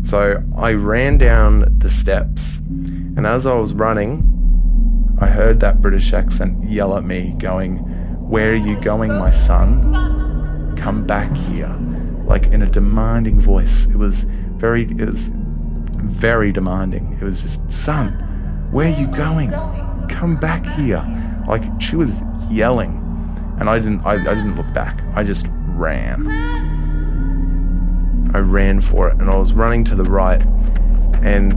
So 0.04 0.44
I 0.58 0.72
ran 0.74 1.18
down 1.18 1.78
the 1.78 1.90
steps, 1.90 2.58
and 2.58 3.26
as 3.26 3.46
I 3.46 3.54
was 3.54 3.74
running, 3.74 4.28
I 5.20 5.28
heard 5.28 5.60
that 5.60 5.82
British 5.82 6.14
accent 6.14 6.64
yell 6.64 6.98
at 6.98 7.04
me, 7.04 7.36
going, 7.38 7.78
Where 8.28 8.52
are 8.52 8.56
you 8.56 8.80
going, 8.82 9.14
my 9.18 9.32
son? 9.32 10.76
Come 10.76 11.06
back 11.06 11.36
here. 11.36 11.74
Like 12.26 12.48
in 12.48 12.62
a 12.62 12.68
demanding 12.68 13.40
voice. 13.40 13.86
It 13.86 13.98
was 13.98 14.24
very, 14.58 14.84
it 14.84 15.06
was 15.06 15.30
very 15.34 16.52
demanding. 16.52 17.18
It 17.22 17.24
was 17.24 17.44
just, 17.44 17.72
Son, 17.72 18.12
where 18.72 18.88
are 18.88 19.00
you 19.00 19.08
going? 19.08 19.52
Come 20.10 20.38
back 20.38 20.66
here. 20.78 21.06
Like 21.48 21.64
she 21.80 21.96
was 21.96 22.12
yelling, 22.50 22.98
and 23.60 23.70
I 23.70 23.80
didn't, 23.80 24.06
I, 24.06 24.14
I 24.14 24.34
didn't 24.34 24.56
look 24.56 24.74
back. 24.74 25.02
I 25.16 25.24
just 25.24 25.48
ran. 25.50 26.71
I 28.34 28.40
ran 28.40 28.82
for 28.82 29.10
it 29.10 29.18
and 29.20 29.30
I 29.30 29.36
was 29.36 29.54
running 29.54 29.84
to 29.86 29.96
the 29.96 30.04
right 30.04 30.42
and 31.22 31.54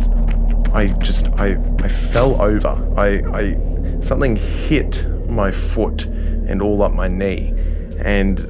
I 0.75 0.89
just 0.99 1.29
I 1.39 1.57
I 1.81 1.89
fell 1.89 2.41
over. 2.41 2.69
I 2.97 3.23
I 3.33 4.01
something 4.01 4.37
hit 4.37 5.07
my 5.29 5.51
foot 5.51 6.05
and 6.05 6.61
all 6.61 6.83
up 6.83 6.93
my 6.93 7.09
knee 7.09 7.55
and 7.99 8.41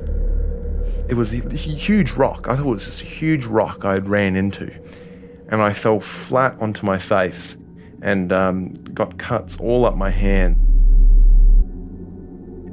it 1.09 1.15
was 1.15 1.33
a 1.33 1.37
huge 1.37 2.13
rock. 2.13 2.49
I 2.49 2.57
thought 2.57 2.67
it 2.67 2.71
was 2.71 2.85
just 2.85 3.03
a 3.03 3.07
huge 3.07 3.45
rock 3.45 3.85
I 3.85 3.95
had 3.95 4.09
ran 4.09 4.37
into. 4.37 4.73
And 5.49 5.61
I 5.61 5.73
fell 5.73 6.01
flat 6.01 6.57
onto 6.61 6.87
my 6.87 6.99
face 6.99 7.59
and 8.01 8.33
um, 8.33 8.73
got 8.95 9.19
cuts 9.19 9.57
all 9.59 9.85
up 9.85 9.97
my 9.97 10.11
hand. 10.11 10.57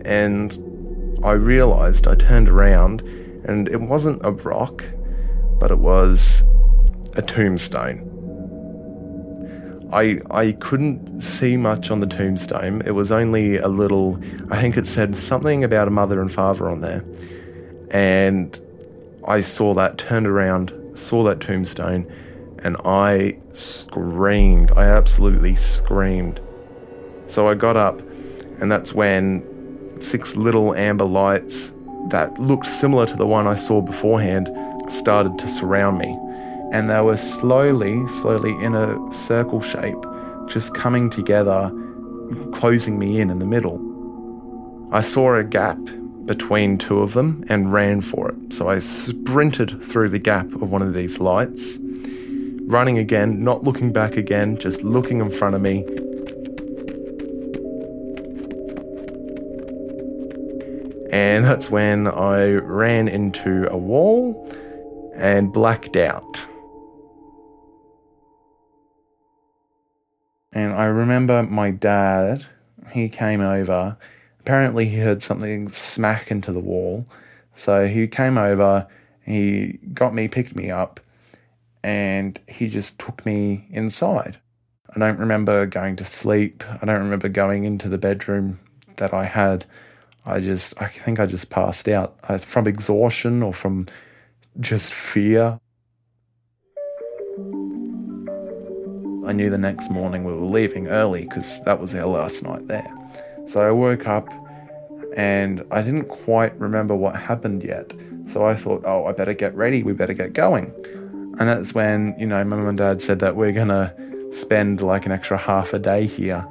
And 0.05 1.20
I 1.24 1.34
realized, 1.34 2.08
I 2.08 2.15
turned 2.15 2.50
around, 2.50 3.01
and 3.46 3.67
it 3.67 3.79
wasn't 3.79 4.22
a 4.25 4.31
rock, 4.31 4.84
but 5.62 5.70
it 5.70 5.77
was 5.77 6.44
a 7.13 7.22
tombstone. 7.22 8.08
I, 9.93 10.19
I 10.32 10.54
couldn't 10.54 11.21
see 11.21 11.56
much 11.56 11.91
on 11.91 12.00
the 12.00 12.08
tombstone. 12.08 12.82
It 12.84 12.91
was 12.91 13.12
only 13.12 13.58
a 13.58 13.67
little, 13.67 14.19
I 14.50 14.60
think 14.60 14.76
it 14.76 14.88
said 14.88 15.15
something 15.15 15.63
about 15.63 15.88
a 15.88 15.91
mother 15.91 16.19
and 16.19 16.34
father 16.34 16.67
on 16.67 16.82
there. 16.82 17.06
And 17.91 18.60
I 19.28 19.41
saw 19.41 19.76
that, 19.76 20.00
turned 20.00 20.26
around, 20.26 20.74
saw 20.95 21.21
that 21.26 21.41
tombstone, 21.41 22.12
and 22.63 22.76
I 22.84 23.38
screamed. 23.54 24.71
I 24.71 24.86
absolutely 24.86 25.56
screamed. 25.56 26.41
So 27.28 27.47
I 27.47 27.54
got 27.54 27.78
up, 27.78 28.00
and 28.60 28.71
that's 28.71 28.93
when 28.93 29.45
six 30.02 30.36
little 30.36 30.74
amber 30.74 31.06
lights 31.06 31.71
that 32.10 32.39
looked 32.39 32.65
similar 32.65 33.06
to 33.06 33.15
the 33.15 33.28
one 33.28 33.45
I 33.45 33.56
saw 33.56 33.80
beforehand 33.80 34.50
started 34.91 35.38
to 35.39 35.47
surround 35.47 35.97
me. 35.97 36.17
And 36.71 36.89
they 36.89 37.01
were 37.01 37.17
slowly, 37.17 38.08
slowly 38.08 38.51
in 38.63 38.75
a 38.75 38.97
circle 39.13 39.62
shape, 39.62 39.97
just 40.47 40.73
coming 40.73 41.10
together, 41.10 41.71
closing 42.54 42.97
me 42.97 43.19
in 43.19 43.30
in 43.30 43.39
the 43.39 43.45
middle. 43.45 43.80
I 44.91 45.01
saw 45.01 45.36
a 45.36 45.43
gap 45.43 45.80
between 46.25 46.77
two 46.77 46.99
of 46.99 47.13
them 47.13 47.43
and 47.49 47.73
ran 47.73 48.01
for 48.01 48.30
it. 48.30 48.54
So 48.54 48.69
I 48.69 48.80
sprinted 48.80 49.84
through 49.84 50.10
the 50.10 50.19
gap 50.19 50.45
of 50.62 50.69
one 50.71 50.82
of 50.82 50.93
these 50.93 51.19
lights, 51.19 51.77
running 52.62 52.97
again, 52.97 53.43
not 53.43 53.63
looking 53.63 53.91
back 53.91 54.15
again, 54.15 54.58
just 54.58 54.82
looking 54.84 55.19
in 55.19 55.32
front 55.32 55.56
of 55.56 55.62
me, 55.62 55.86
And 61.12 61.43
that's 61.43 61.69
when 61.69 62.08
I 62.08 62.51
ran 62.51 63.10
into 63.10 63.67
a 63.69 63.77
wall 63.77 64.47
and 65.21 65.53
blacked 65.53 65.95
out. 65.95 66.43
And 70.51 70.73
I 70.73 70.86
remember 70.86 71.43
my 71.43 71.69
dad, 71.69 72.45
he 72.91 73.07
came 73.07 73.39
over. 73.39 73.97
Apparently, 74.39 74.89
he 74.89 74.97
heard 74.97 75.21
something 75.21 75.71
smack 75.71 76.31
into 76.31 76.51
the 76.51 76.60
wall. 76.60 77.05
So 77.53 77.88
he 77.88 78.07
came 78.07 78.38
over, 78.38 78.88
he 79.23 79.79
got 79.93 80.15
me, 80.15 80.27
picked 80.27 80.55
me 80.55 80.71
up, 80.71 80.99
and 81.84 82.39
he 82.47 82.67
just 82.67 82.97
took 82.97 83.23
me 83.23 83.67
inside. 83.69 84.39
I 84.93 84.99
don't 84.99 85.19
remember 85.19 85.67
going 85.67 85.97
to 85.97 86.03
sleep. 86.03 86.63
I 86.81 86.86
don't 86.86 86.99
remember 86.99 87.29
going 87.29 87.63
into 87.63 87.88
the 87.88 87.99
bedroom 87.99 88.60
that 88.97 89.13
I 89.13 89.25
had. 89.25 89.65
I 90.25 90.39
just, 90.39 90.73
I 90.81 90.88
think 90.88 91.19
I 91.19 91.27
just 91.27 91.51
passed 91.51 91.88
out 91.88 92.17
uh, 92.27 92.39
from 92.39 92.67
exhaustion 92.67 93.43
or 93.43 93.53
from 93.53 93.86
just 94.59 94.93
fear. 94.93 95.59
I 99.25 99.33
knew 99.33 99.49
the 99.49 99.57
next 99.57 99.89
morning 99.89 100.23
we 100.23 100.33
were 100.33 100.45
leaving 100.45 100.87
early 100.87 101.23
because 101.23 101.61
that 101.63 101.79
was 101.79 101.95
our 101.95 102.05
last 102.05 102.43
night 102.43 102.67
there. 102.67 102.91
So 103.47 103.61
I 103.61 103.71
woke 103.71 104.07
up 104.07 104.27
and 105.15 105.63
I 105.71 105.81
didn't 105.81 106.09
quite 106.09 106.57
remember 106.59 106.95
what 106.95 107.15
happened 107.15 107.63
yet. 107.63 107.93
So 108.29 108.45
I 108.45 108.55
thought, 108.55 108.83
oh, 108.85 109.05
I 109.05 109.11
better 109.11 109.33
get 109.33 109.55
ready. 109.55 109.83
We 109.83 109.93
better 109.93 110.13
get 110.13 110.33
going. 110.33 110.73
And 111.39 111.47
that's 111.47 111.73
when, 111.73 112.15
you 112.17 112.25
know, 112.25 112.43
mum 112.43 112.67
and 112.67 112.77
dad 112.77 113.01
said 113.01 113.19
that 113.19 113.35
we're 113.35 113.51
going 113.51 113.69
to 113.69 113.93
spend 114.31 114.81
like 114.81 115.05
an 115.05 115.11
extra 115.11 115.37
half 115.37 115.73
a 115.73 115.79
day 115.79 116.07
here. 116.07 116.45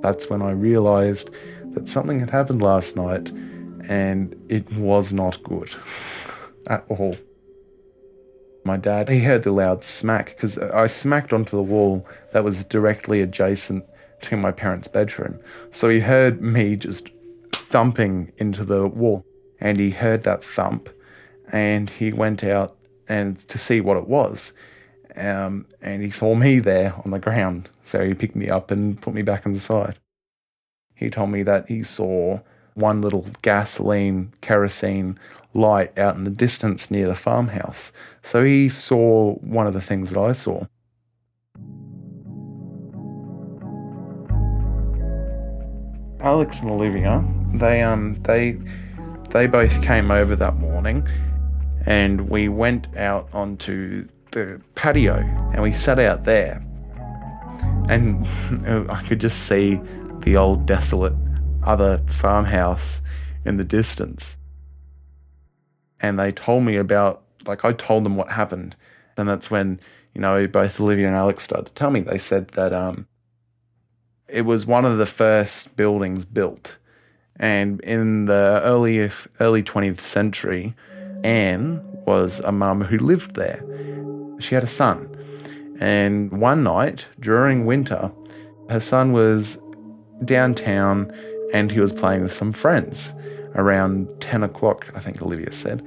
That's 0.00 0.30
when 0.30 0.42
I 0.42 0.50
realized 0.50 1.30
that 1.72 1.88
something 1.88 2.20
had 2.20 2.30
happened 2.30 2.62
last 2.62 2.96
night 2.96 3.30
and 3.88 4.34
it 4.48 4.70
was 4.74 5.12
not 5.12 5.42
good 5.42 5.74
at 6.68 6.84
all. 6.88 7.16
My 8.64 8.76
dad, 8.76 9.08
he 9.08 9.20
heard 9.20 9.44
the 9.44 9.52
loud 9.52 9.84
smack 9.84 10.28
because 10.28 10.58
I 10.58 10.86
smacked 10.86 11.32
onto 11.32 11.56
the 11.56 11.62
wall 11.62 12.06
that 12.32 12.44
was 12.44 12.64
directly 12.64 13.20
adjacent 13.20 13.84
to 14.22 14.36
my 14.36 14.50
parents' 14.50 14.88
bedroom. 14.88 15.38
So 15.72 15.88
he 15.88 16.00
heard 16.00 16.42
me 16.42 16.76
just 16.76 17.10
thumping 17.52 18.32
into 18.38 18.64
the 18.64 18.86
wall 18.86 19.24
and 19.60 19.78
he 19.78 19.90
heard 19.90 20.24
that 20.24 20.44
thump 20.44 20.88
and 21.50 21.88
he 21.88 22.12
went 22.12 22.44
out 22.44 22.76
and 23.08 23.38
to 23.48 23.58
see 23.58 23.80
what 23.80 23.96
it 23.96 24.06
was. 24.06 24.52
Um, 25.16 25.66
and 25.80 26.02
he 26.02 26.10
saw 26.10 26.34
me 26.34 26.58
there 26.58 26.94
on 27.04 27.10
the 27.10 27.18
ground. 27.18 27.70
So 27.84 28.04
he 28.06 28.14
picked 28.14 28.36
me 28.36 28.48
up 28.48 28.70
and 28.70 29.00
put 29.00 29.14
me 29.14 29.22
back 29.22 29.46
inside. 29.46 29.98
He 30.94 31.10
told 31.10 31.30
me 31.30 31.42
that 31.44 31.68
he 31.68 31.82
saw 31.82 32.40
one 32.78 33.02
little 33.02 33.26
gasoline, 33.42 34.32
kerosene 34.40 35.18
light 35.54 35.96
out 35.98 36.16
in 36.16 36.24
the 36.24 36.30
distance 36.30 36.90
near 36.90 37.06
the 37.06 37.14
farmhouse. 37.14 37.92
So 38.22 38.44
he 38.44 38.68
saw 38.68 39.34
one 39.36 39.66
of 39.66 39.74
the 39.74 39.80
things 39.80 40.10
that 40.10 40.18
I 40.18 40.32
saw. 40.32 40.64
Alex 46.20 46.60
and 46.60 46.70
Olivia, 46.70 47.24
they 47.54 47.82
um 47.82 48.16
they 48.22 48.58
they 49.30 49.46
both 49.46 49.82
came 49.82 50.10
over 50.10 50.34
that 50.36 50.56
morning 50.56 51.06
and 51.86 52.28
we 52.28 52.48
went 52.48 52.86
out 52.96 53.28
onto 53.32 54.06
the 54.32 54.60
patio 54.74 55.16
and 55.52 55.62
we 55.62 55.72
sat 55.72 55.98
out 55.98 56.24
there. 56.24 56.62
And 57.88 58.26
I 58.90 59.02
could 59.04 59.20
just 59.20 59.46
see 59.46 59.80
the 60.20 60.36
old 60.36 60.66
desolate 60.66 61.14
other 61.68 62.02
farmhouse 62.08 63.02
in 63.44 63.58
the 63.58 63.64
distance. 63.64 64.36
and 66.00 66.18
they 66.18 66.30
told 66.30 66.62
me 66.62 66.76
about, 66.76 67.22
like, 67.44 67.64
I 67.64 67.72
told 67.72 68.04
them 68.04 68.14
what 68.14 68.30
happened. 68.30 68.76
And 69.16 69.28
that's 69.28 69.50
when, 69.50 69.80
you 70.14 70.20
know, 70.20 70.46
both 70.46 70.80
Olivia 70.80 71.08
and 71.08 71.16
Alex 71.16 71.42
started 71.42 71.66
to 71.66 71.72
tell 71.72 71.90
me. 71.90 72.00
They 72.00 72.18
said 72.18 72.48
that 72.50 72.72
um, 72.72 73.08
it 74.28 74.42
was 74.42 74.64
one 74.64 74.84
of 74.84 74.96
the 74.96 75.06
first 75.06 75.74
buildings 75.74 76.24
built. 76.24 76.76
And 77.34 77.80
in 77.80 78.26
the 78.26 78.60
early, 78.62 79.10
early 79.40 79.62
20th 79.64 80.00
century, 80.00 80.76
Anne 81.24 81.82
was 82.06 82.38
a 82.40 82.52
mum 82.52 82.82
who 82.82 82.98
lived 82.98 83.34
there. 83.34 83.64
She 84.38 84.54
had 84.54 84.62
a 84.62 84.68
son. 84.68 85.08
And 85.80 86.30
one 86.40 86.62
night 86.62 87.06
during 87.18 87.66
winter, 87.66 88.12
her 88.70 88.80
son 88.80 89.12
was 89.12 89.58
downtown 90.24 91.12
and 91.52 91.70
he 91.70 91.80
was 91.80 91.92
playing 91.92 92.22
with 92.22 92.32
some 92.32 92.52
friends 92.52 93.12
around 93.54 94.08
10 94.20 94.42
o'clock, 94.42 94.86
I 94.94 95.00
think 95.00 95.22
Olivia 95.22 95.52
said. 95.52 95.80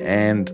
And 0.00 0.48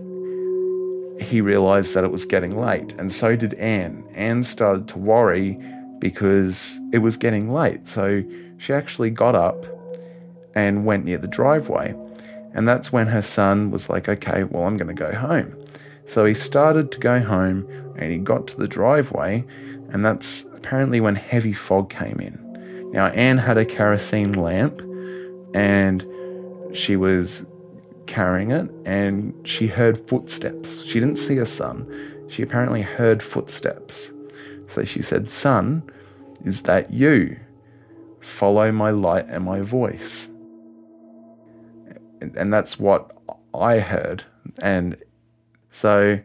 he 1.21 1.41
realised 1.41 1.93
that 1.93 2.03
it 2.03 2.11
was 2.11 2.25
getting 2.25 2.59
late, 2.59 2.93
and 2.93 3.11
so 3.11 3.35
did 3.35 3.53
Anne. 3.55 4.03
Anne 4.13 4.43
started 4.43 4.87
to 4.89 4.97
worry 4.97 5.57
because 5.99 6.79
it 6.91 6.99
was 6.99 7.17
getting 7.17 7.51
late. 7.51 7.87
So 7.87 8.23
she 8.57 8.73
actually 8.73 9.09
got 9.09 9.35
up 9.35 9.65
and 10.55 10.85
went 10.85 11.05
near 11.05 11.17
the 11.17 11.27
driveway. 11.27 11.95
And 12.53 12.67
that's 12.67 12.91
when 12.91 13.07
her 13.07 13.21
son 13.21 13.71
was 13.71 13.89
like, 13.89 14.07
okay, 14.07 14.43
well, 14.43 14.65
I'm 14.65 14.77
going 14.77 14.93
to 14.93 14.93
go 14.93 15.13
home. 15.13 15.55
So 16.05 16.25
he 16.25 16.33
started 16.33 16.91
to 16.91 16.99
go 16.99 17.19
home 17.19 17.65
and 17.97 18.11
he 18.11 18.17
got 18.17 18.47
to 18.47 18.57
the 18.57 18.67
driveway, 18.67 19.45
and 19.89 20.03
that's 20.03 20.43
apparently 20.53 20.99
when 20.99 21.15
heavy 21.15 21.53
fog 21.53 21.89
came 21.89 22.19
in. 22.19 22.42
Now, 22.93 23.07
Anne 23.07 23.39
had 23.39 23.57
a 23.57 23.65
kerosene 23.65 24.33
lamp 24.33 24.81
and 25.53 26.05
she 26.73 26.95
was 26.95 27.45
carrying 28.05 28.51
it 28.51 28.69
and 28.85 29.33
she 29.47 29.67
heard 29.67 30.07
footsteps. 30.07 30.83
She 30.83 30.99
didn't 30.99 31.17
see 31.17 31.35
her 31.37 31.45
son, 31.45 31.87
she 32.29 32.43
apparently 32.43 32.81
heard 32.81 33.21
footsteps. 33.21 34.13
So 34.67 34.83
she 34.83 35.01
said, 35.01 35.29
Son, 35.29 35.83
is 36.45 36.63
that 36.63 36.91
you? 36.91 37.39
Follow 38.21 38.71
my 38.71 38.91
light 38.91 39.27
and 39.27 39.43
my 39.43 39.61
voice. 39.61 40.29
And 42.21 42.53
that's 42.53 42.79
what 42.79 43.11
I 43.53 43.79
heard. 43.79 44.23
And 44.61 44.97
so 45.71 46.19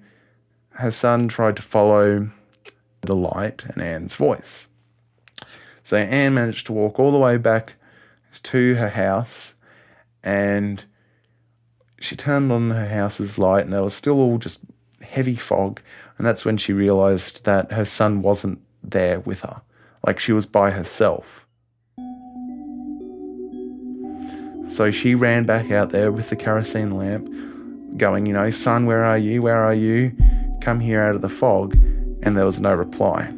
her 0.70 0.90
son 0.90 1.28
tried 1.28 1.56
to 1.56 1.62
follow 1.62 2.30
the 3.00 3.16
light 3.16 3.64
and 3.64 3.82
Anne's 3.82 4.14
voice. 4.14 4.67
So 5.88 5.96
Anne 5.96 6.34
managed 6.34 6.66
to 6.66 6.74
walk 6.74 7.00
all 7.00 7.12
the 7.12 7.18
way 7.18 7.38
back 7.38 7.76
to 8.42 8.74
her 8.74 8.90
house 8.90 9.54
and 10.22 10.84
she 11.98 12.14
turned 12.14 12.52
on 12.52 12.72
her 12.72 12.88
house's 12.88 13.38
light 13.38 13.64
and 13.64 13.72
there 13.72 13.82
was 13.82 13.94
still 13.94 14.20
all 14.20 14.36
just 14.36 14.60
heavy 15.00 15.36
fog. 15.36 15.80
And 16.18 16.26
that's 16.26 16.44
when 16.44 16.58
she 16.58 16.74
realized 16.74 17.46
that 17.46 17.72
her 17.72 17.86
son 17.86 18.20
wasn't 18.20 18.60
there 18.82 19.20
with 19.20 19.40
her, 19.40 19.62
like 20.06 20.18
she 20.18 20.32
was 20.32 20.44
by 20.44 20.72
herself. 20.72 21.46
So 24.68 24.90
she 24.90 25.14
ran 25.14 25.46
back 25.46 25.70
out 25.70 25.88
there 25.88 26.12
with 26.12 26.28
the 26.28 26.36
kerosene 26.36 26.98
lamp, 26.98 27.30
going, 27.96 28.26
you 28.26 28.34
know, 28.34 28.50
son, 28.50 28.84
where 28.84 29.06
are 29.06 29.16
you? 29.16 29.40
Where 29.40 29.64
are 29.64 29.72
you? 29.72 30.14
Come 30.60 30.80
here 30.80 31.00
out 31.00 31.14
of 31.14 31.22
the 31.22 31.30
fog. 31.30 31.72
And 32.22 32.36
there 32.36 32.44
was 32.44 32.60
no 32.60 32.74
reply. 32.74 33.32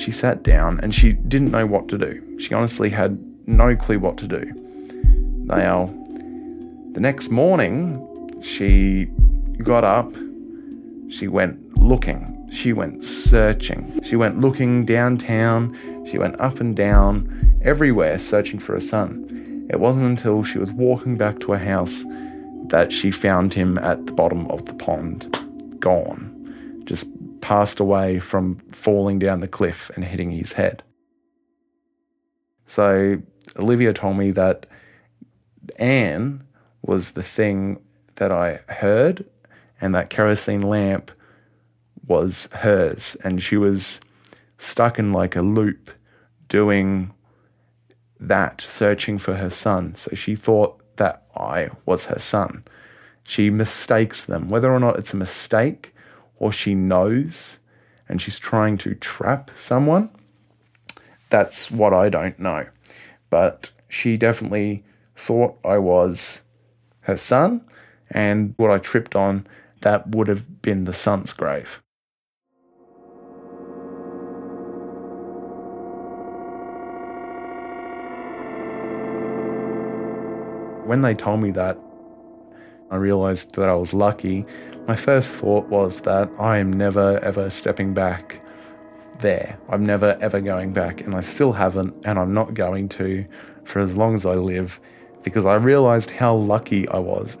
She 0.00 0.12
sat 0.12 0.42
down 0.42 0.80
and 0.80 0.94
she 0.94 1.12
didn't 1.12 1.50
know 1.50 1.66
what 1.66 1.88
to 1.88 1.98
do. 1.98 2.38
She 2.38 2.54
honestly 2.54 2.88
had 2.88 3.22
no 3.46 3.76
clue 3.76 3.98
what 3.98 4.16
to 4.18 4.26
do. 4.26 4.50
Now, 5.44 5.92
the 6.92 7.00
next 7.00 7.28
morning, 7.28 8.40
she 8.42 9.10
got 9.62 9.84
up, 9.84 10.10
she 11.10 11.28
went 11.28 11.76
looking, 11.76 12.48
she 12.50 12.72
went 12.72 13.04
searching, 13.04 14.00
she 14.02 14.16
went 14.16 14.40
looking 14.40 14.86
downtown, 14.86 15.76
she 16.10 16.16
went 16.16 16.40
up 16.40 16.60
and 16.60 16.74
down, 16.74 17.58
everywhere 17.60 18.18
searching 18.18 18.58
for 18.58 18.72
her 18.72 18.80
son. 18.80 19.66
It 19.68 19.80
wasn't 19.80 20.06
until 20.06 20.42
she 20.44 20.58
was 20.58 20.72
walking 20.72 21.18
back 21.18 21.40
to 21.40 21.52
her 21.52 21.58
house 21.58 22.04
that 22.68 22.90
she 22.90 23.10
found 23.10 23.52
him 23.52 23.76
at 23.76 24.06
the 24.06 24.12
bottom 24.12 24.50
of 24.50 24.64
the 24.64 24.74
pond, 24.74 25.36
gone, 25.78 26.82
just 26.86 27.06
passed 27.40 27.80
away 27.80 28.18
from 28.18 28.56
falling 28.70 29.18
down 29.18 29.40
the 29.40 29.48
cliff 29.48 29.90
and 29.94 30.04
hitting 30.04 30.30
his 30.30 30.52
head. 30.52 30.82
So 32.66 33.20
Olivia 33.58 33.92
told 33.92 34.16
me 34.16 34.30
that 34.32 34.66
Anne 35.76 36.44
was 36.82 37.12
the 37.12 37.22
thing 37.22 37.80
that 38.16 38.30
I 38.30 38.60
heard, 38.68 39.24
and 39.80 39.94
that 39.94 40.10
kerosene 40.10 40.62
lamp 40.62 41.10
was 42.06 42.48
hers, 42.52 43.16
and 43.24 43.42
she 43.42 43.56
was 43.56 44.00
stuck 44.58 44.98
in 44.98 45.12
like 45.12 45.36
a 45.36 45.42
loop 45.42 45.90
doing 46.48 47.12
that, 48.18 48.60
searching 48.60 49.18
for 49.18 49.34
her 49.36 49.50
son. 49.50 49.94
So 49.96 50.14
she 50.14 50.34
thought 50.34 50.80
that 50.96 51.24
I 51.34 51.70
was 51.86 52.04
her 52.06 52.18
son. 52.18 52.64
She 53.22 53.48
mistakes 53.48 54.24
them, 54.24 54.48
whether 54.48 54.72
or 54.72 54.80
not 54.80 54.98
it's 54.98 55.14
a 55.14 55.16
mistake 55.16 55.94
or 56.40 56.50
she 56.50 56.74
knows 56.74 57.60
and 58.08 58.20
she's 58.20 58.40
trying 58.40 58.76
to 58.76 58.96
trap 58.96 59.52
someone. 59.56 60.10
That's 61.28 61.70
what 61.70 61.94
I 61.94 62.08
don't 62.08 62.40
know. 62.40 62.66
But 63.30 63.70
she 63.88 64.16
definitely 64.16 64.82
thought 65.14 65.56
I 65.64 65.78
was 65.78 66.42
her 67.02 67.16
son, 67.16 67.64
and 68.10 68.54
what 68.56 68.72
I 68.72 68.78
tripped 68.78 69.14
on, 69.14 69.46
that 69.82 70.08
would 70.08 70.26
have 70.26 70.60
been 70.60 70.84
the 70.84 70.92
son's 70.92 71.32
grave. 71.32 71.80
When 80.84 81.02
they 81.02 81.14
told 81.14 81.40
me 81.40 81.52
that, 81.52 81.78
I 82.90 82.96
realized 82.96 83.54
that 83.54 83.68
I 83.68 83.74
was 83.74 83.92
lucky. 83.92 84.44
My 84.86 84.96
first 84.96 85.30
thought 85.30 85.66
was 85.68 86.00
that 86.02 86.30
I 86.38 86.58
am 86.58 86.72
never 86.72 87.18
ever 87.20 87.50
stepping 87.50 87.94
back 87.94 88.40
there. 89.20 89.58
I'm 89.68 89.84
never 89.84 90.18
ever 90.20 90.40
going 90.40 90.72
back, 90.72 91.00
and 91.00 91.14
I 91.14 91.20
still 91.20 91.52
haven't, 91.52 92.06
and 92.06 92.18
I'm 92.18 92.34
not 92.34 92.54
going 92.54 92.88
to 92.90 93.24
for 93.64 93.78
as 93.78 93.94
long 93.94 94.14
as 94.14 94.26
I 94.26 94.34
live 94.34 94.80
because 95.22 95.46
I 95.46 95.54
realized 95.54 96.10
how 96.10 96.34
lucky 96.34 96.88
I 96.88 96.98
was. 96.98 97.38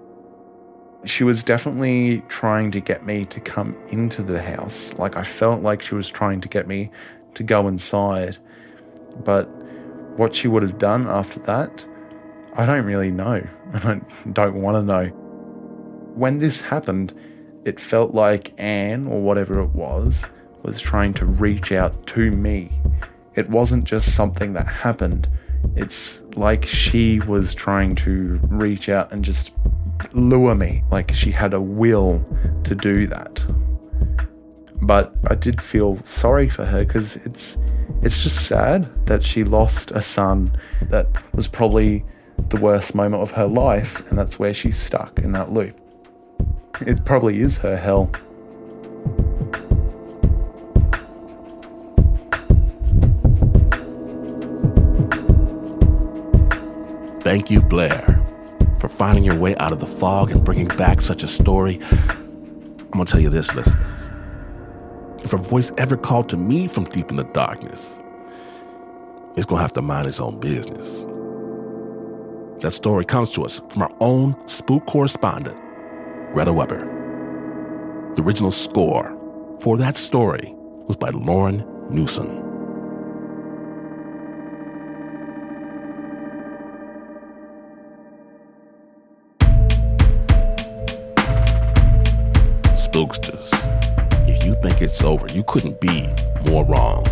She 1.04 1.24
was 1.24 1.42
definitely 1.42 2.22
trying 2.28 2.70
to 2.72 2.80
get 2.80 3.06
me 3.06 3.24
to 3.26 3.40
come 3.40 3.76
into 3.88 4.22
the 4.22 4.40
house. 4.40 4.92
Like, 4.94 5.16
I 5.16 5.22
felt 5.22 5.62
like 5.62 5.80
she 5.80 5.94
was 5.94 6.08
trying 6.10 6.42
to 6.42 6.48
get 6.48 6.68
me 6.68 6.90
to 7.34 7.42
go 7.42 7.68
inside. 7.68 8.36
But 9.24 9.44
what 10.16 10.34
she 10.34 10.46
would 10.46 10.62
have 10.62 10.78
done 10.78 11.08
after 11.08 11.40
that, 11.40 11.84
I 12.54 12.66
don't 12.66 12.84
really 12.84 13.10
know. 13.10 13.42
I 13.72 13.78
don't, 13.78 14.34
don't 14.34 14.60
want 14.60 14.76
to 14.76 14.82
know. 14.82 15.29
When 16.20 16.38
this 16.38 16.60
happened, 16.60 17.14
it 17.64 17.80
felt 17.80 18.12
like 18.12 18.52
Anne, 18.58 19.06
or 19.06 19.22
whatever 19.22 19.58
it 19.62 19.70
was, 19.70 20.26
was 20.62 20.78
trying 20.78 21.14
to 21.14 21.24
reach 21.24 21.72
out 21.72 22.06
to 22.08 22.30
me. 22.30 22.70
It 23.36 23.48
wasn't 23.48 23.84
just 23.84 24.14
something 24.14 24.52
that 24.52 24.66
happened, 24.66 25.30
it's 25.76 26.20
like 26.36 26.66
she 26.66 27.20
was 27.20 27.54
trying 27.54 27.94
to 28.04 28.38
reach 28.50 28.90
out 28.90 29.10
and 29.10 29.24
just 29.24 29.52
lure 30.12 30.54
me, 30.54 30.84
like 30.90 31.10
she 31.14 31.30
had 31.30 31.54
a 31.54 31.60
will 31.60 32.22
to 32.64 32.74
do 32.74 33.06
that. 33.06 33.42
But 34.82 35.14
I 35.28 35.36
did 35.36 35.62
feel 35.62 36.04
sorry 36.04 36.50
for 36.50 36.66
her 36.66 36.84
because 36.84 37.16
it's 37.16 37.56
it's 38.02 38.22
just 38.22 38.46
sad 38.46 38.90
that 39.06 39.24
she 39.24 39.42
lost 39.42 39.90
a 39.92 40.02
son 40.02 40.54
that 40.90 41.06
was 41.34 41.48
probably 41.48 42.04
the 42.50 42.60
worst 42.60 42.94
moment 42.94 43.22
of 43.22 43.30
her 43.30 43.46
life, 43.46 44.06
and 44.10 44.18
that's 44.18 44.38
where 44.38 44.52
she's 44.52 44.76
stuck 44.76 45.18
in 45.18 45.32
that 45.32 45.50
loop. 45.50 45.79
It 46.86 47.04
probably 47.04 47.40
is 47.40 47.58
her 47.58 47.76
hell. 47.76 48.10
Thank 57.22 57.50
you, 57.50 57.60
Blair, 57.60 58.20
for 58.80 58.88
finding 58.88 59.24
your 59.24 59.36
way 59.36 59.54
out 59.56 59.72
of 59.72 59.78
the 59.78 59.86
fog 59.86 60.30
and 60.30 60.42
bringing 60.42 60.68
back 60.68 61.00
such 61.02 61.22
a 61.22 61.28
story. 61.28 61.78
I'm 61.82 62.90
going 62.92 63.04
to 63.04 63.12
tell 63.12 63.20
you 63.20 63.28
this, 63.28 63.54
listeners. 63.54 64.08
If 65.22 65.34
a 65.34 65.36
voice 65.36 65.70
ever 65.76 65.98
called 65.98 66.30
to 66.30 66.36
me 66.36 66.66
from 66.66 66.84
deep 66.84 67.10
in 67.10 67.16
the 67.16 67.24
darkness, 67.24 68.00
it's 69.36 69.46
going 69.46 69.58
to 69.58 69.62
have 69.62 69.74
to 69.74 69.82
mind 69.82 70.08
its 70.08 70.18
own 70.18 70.40
business. 70.40 71.04
That 72.62 72.72
story 72.72 73.04
comes 73.04 73.32
to 73.32 73.44
us 73.44 73.60
from 73.68 73.82
our 73.82 73.92
own 74.00 74.34
spook 74.48 74.86
correspondent, 74.86 75.58
Greta 76.32 76.52
Weber. 76.52 76.86
The 78.14 78.22
original 78.22 78.50
score 78.50 79.16
for 79.60 79.76
that 79.78 79.96
story 79.96 80.54
was 80.86 80.96
by 80.96 81.10
Lauryn 81.10 81.90
Newson. 81.90 82.50
spooksters. 92.90 93.50
If 94.28 94.44
you 94.44 94.54
think 94.54 94.82
it's 94.82 95.02
over, 95.02 95.26
you 95.28 95.44
couldn't 95.44 95.80
be 95.80 96.08
more 96.44 96.64
wrong. 96.66 97.06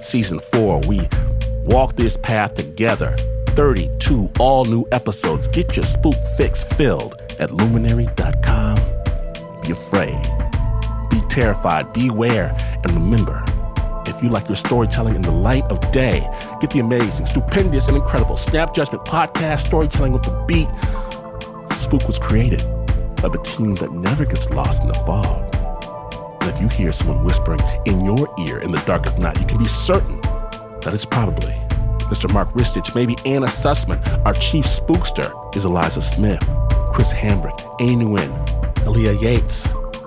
Season 0.00 0.38
4, 0.38 0.80
we 0.86 1.08
walk 1.64 1.94
this 1.96 2.16
path 2.16 2.54
together. 2.54 3.16
32 3.48 4.30
all 4.38 4.64
new 4.64 4.86
episodes. 4.92 5.46
Get 5.48 5.76
your 5.76 5.84
spook 5.84 6.16
fix 6.36 6.64
filled 6.64 7.20
at 7.38 7.50
luminary.com. 7.50 8.49
Be 9.70 9.76
afraid. 9.76 10.20
Be 11.10 11.20
terrified. 11.28 11.92
Beware. 11.92 12.56
And 12.82 12.90
remember, 12.90 13.44
if 14.04 14.20
you 14.20 14.28
like 14.28 14.48
your 14.48 14.56
storytelling 14.56 15.14
in 15.14 15.22
the 15.22 15.30
light 15.30 15.62
of 15.70 15.78
day, 15.92 16.28
get 16.60 16.70
the 16.70 16.80
amazing, 16.80 17.26
stupendous, 17.26 17.86
and 17.86 17.96
incredible 17.96 18.36
Snap 18.36 18.74
Judgment 18.74 19.04
podcast, 19.04 19.66
Storytelling 19.66 20.12
with 20.12 20.24
the 20.24 20.32
Beat. 20.48 20.68
Spook 21.78 22.04
was 22.08 22.18
created 22.18 22.64
by 23.22 23.28
the 23.28 23.40
team 23.44 23.76
that 23.76 23.92
never 23.92 24.24
gets 24.24 24.50
lost 24.50 24.82
in 24.82 24.88
the 24.88 24.94
fog. 25.06 25.54
And 26.40 26.50
if 26.50 26.60
you 26.60 26.66
hear 26.66 26.90
someone 26.90 27.24
whispering 27.24 27.60
in 27.86 28.04
your 28.04 28.28
ear 28.40 28.58
in 28.58 28.72
the 28.72 28.80
dark 28.80 29.06
of 29.06 29.20
night, 29.20 29.38
you 29.38 29.46
can 29.46 29.58
be 29.58 29.68
certain 29.68 30.20
that 30.80 30.90
it's 30.92 31.04
probably 31.04 31.54
Mr. 32.10 32.32
Mark 32.32 32.52
Ristich, 32.54 32.92
maybe 32.96 33.14
Anna 33.24 33.46
Sussman. 33.46 34.00
Our 34.26 34.34
chief 34.34 34.64
spookster 34.64 35.54
is 35.54 35.64
Eliza 35.64 36.00
Smith, 36.00 36.42
Chris 36.92 37.12
Hambrick, 37.12 37.64
Amy 37.78 38.04
Nguyen, 38.04 38.59
Aaliyah 38.84 39.20
Yates, 39.20 39.62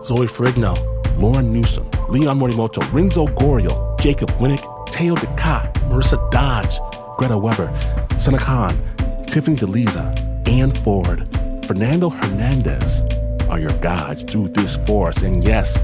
Zoe 0.06 0.28
Frigno, 0.28 0.76
Lauryn 1.18 1.50
Newson, 1.50 1.88
Leon 2.10 2.40
Morimoto, 2.40 2.82
Renzo 2.92 3.28
Goriel, 3.28 4.00
Jacob 4.00 4.30
Winnick, 4.40 4.64
Teo 4.92 5.16
Ducat, 5.16 5.74
Marissa 5.90 6.18
Dodge, 6.32 6.80
Greta 7.18 7.38
Weber, 7.38 7.70
Sanaa 8.18 8.40
Khan, 8.40 9.26
Tiffany 9.28 9.56
DeLiza, 9.56 10.48
Ann 10.48 10.72
Ford, 10.72 11.28
Fernando 11.66 12.10
Hernandez 12.10 13.02
are 13.50 13.60
your 13.60 13.72
guides 13.80 14.24
through 14.24 14.50
this 14.50 14.76
forest. 14.86 15.22
And 15.22 15.44
yes, 15.44 15.76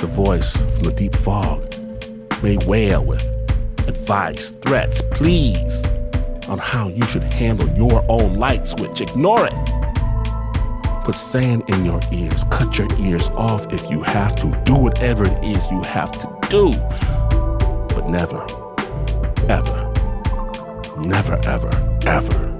the 0.00 0.08
voice 0.10 0.56
from 0.56 0.82
the 0.82 0.92
deep 0.92 1.14
fog 1.16 1.74
may 2.42 2.56
wail 2.66 3.04
with 3.04 3.22
advice, 3.86 4.50
threats, 4.62 5.02
pleas 5.12 5.84
on 6.48 6.58
how 6.58 6.88
you 6.88 7.04
should 7.06 7.24
handle 7.24 7.68
your 7.76 8.04
own 8.08 8.34
light 8.34 8.66
switch. 8.68 9.00
Ignore 9.00 9.46
it. 9.46 9.85
Put 11.06 11.14
sand 11.14 11.62
in 11.68 11.84
your 11.84 12.00
ears. 12.10 12.42
Cut 12.50 12.76
your 12.76 12.88
ears 12.98 13.28
off 13.28 13.72
if 13.72 13.88
you 13.88 14.02
have 14.02 14.34
to. 14.40 14.50
Do 14.64 14.74
whatever 14.74 15.24
it 15.24 15.44
is 15.44 15.64
you 15.70 15.80
have 15.82 16.10
to 16.10 16.48
do. 16.50 16.72
But 17.94 18.08
never, 18.08 18.42
ever, 19.48 19.92
never, 21.06 21.38
ever, 21.46 21.98
ever 22.06 22.56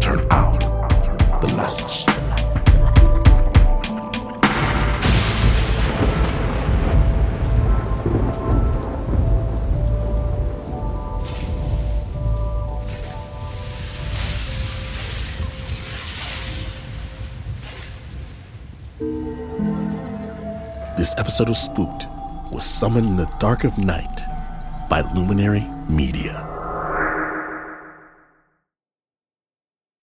turn 0.00 0.26
out 0.32 0.49
This 21.10 21.18
episode 21.18 21.48
of 21.48 21.56
Spooked 21.56 22.08
was 22.52 22.62
summoned 22.62 23.04
in 23.04 23.16
the 23.16 23.26
dark 23.40 23.64
of 23.64 23.78
night 23.78 24.28
by 24.88 25.00
Luminary 25.12 25.66
Media. 25.88 26.59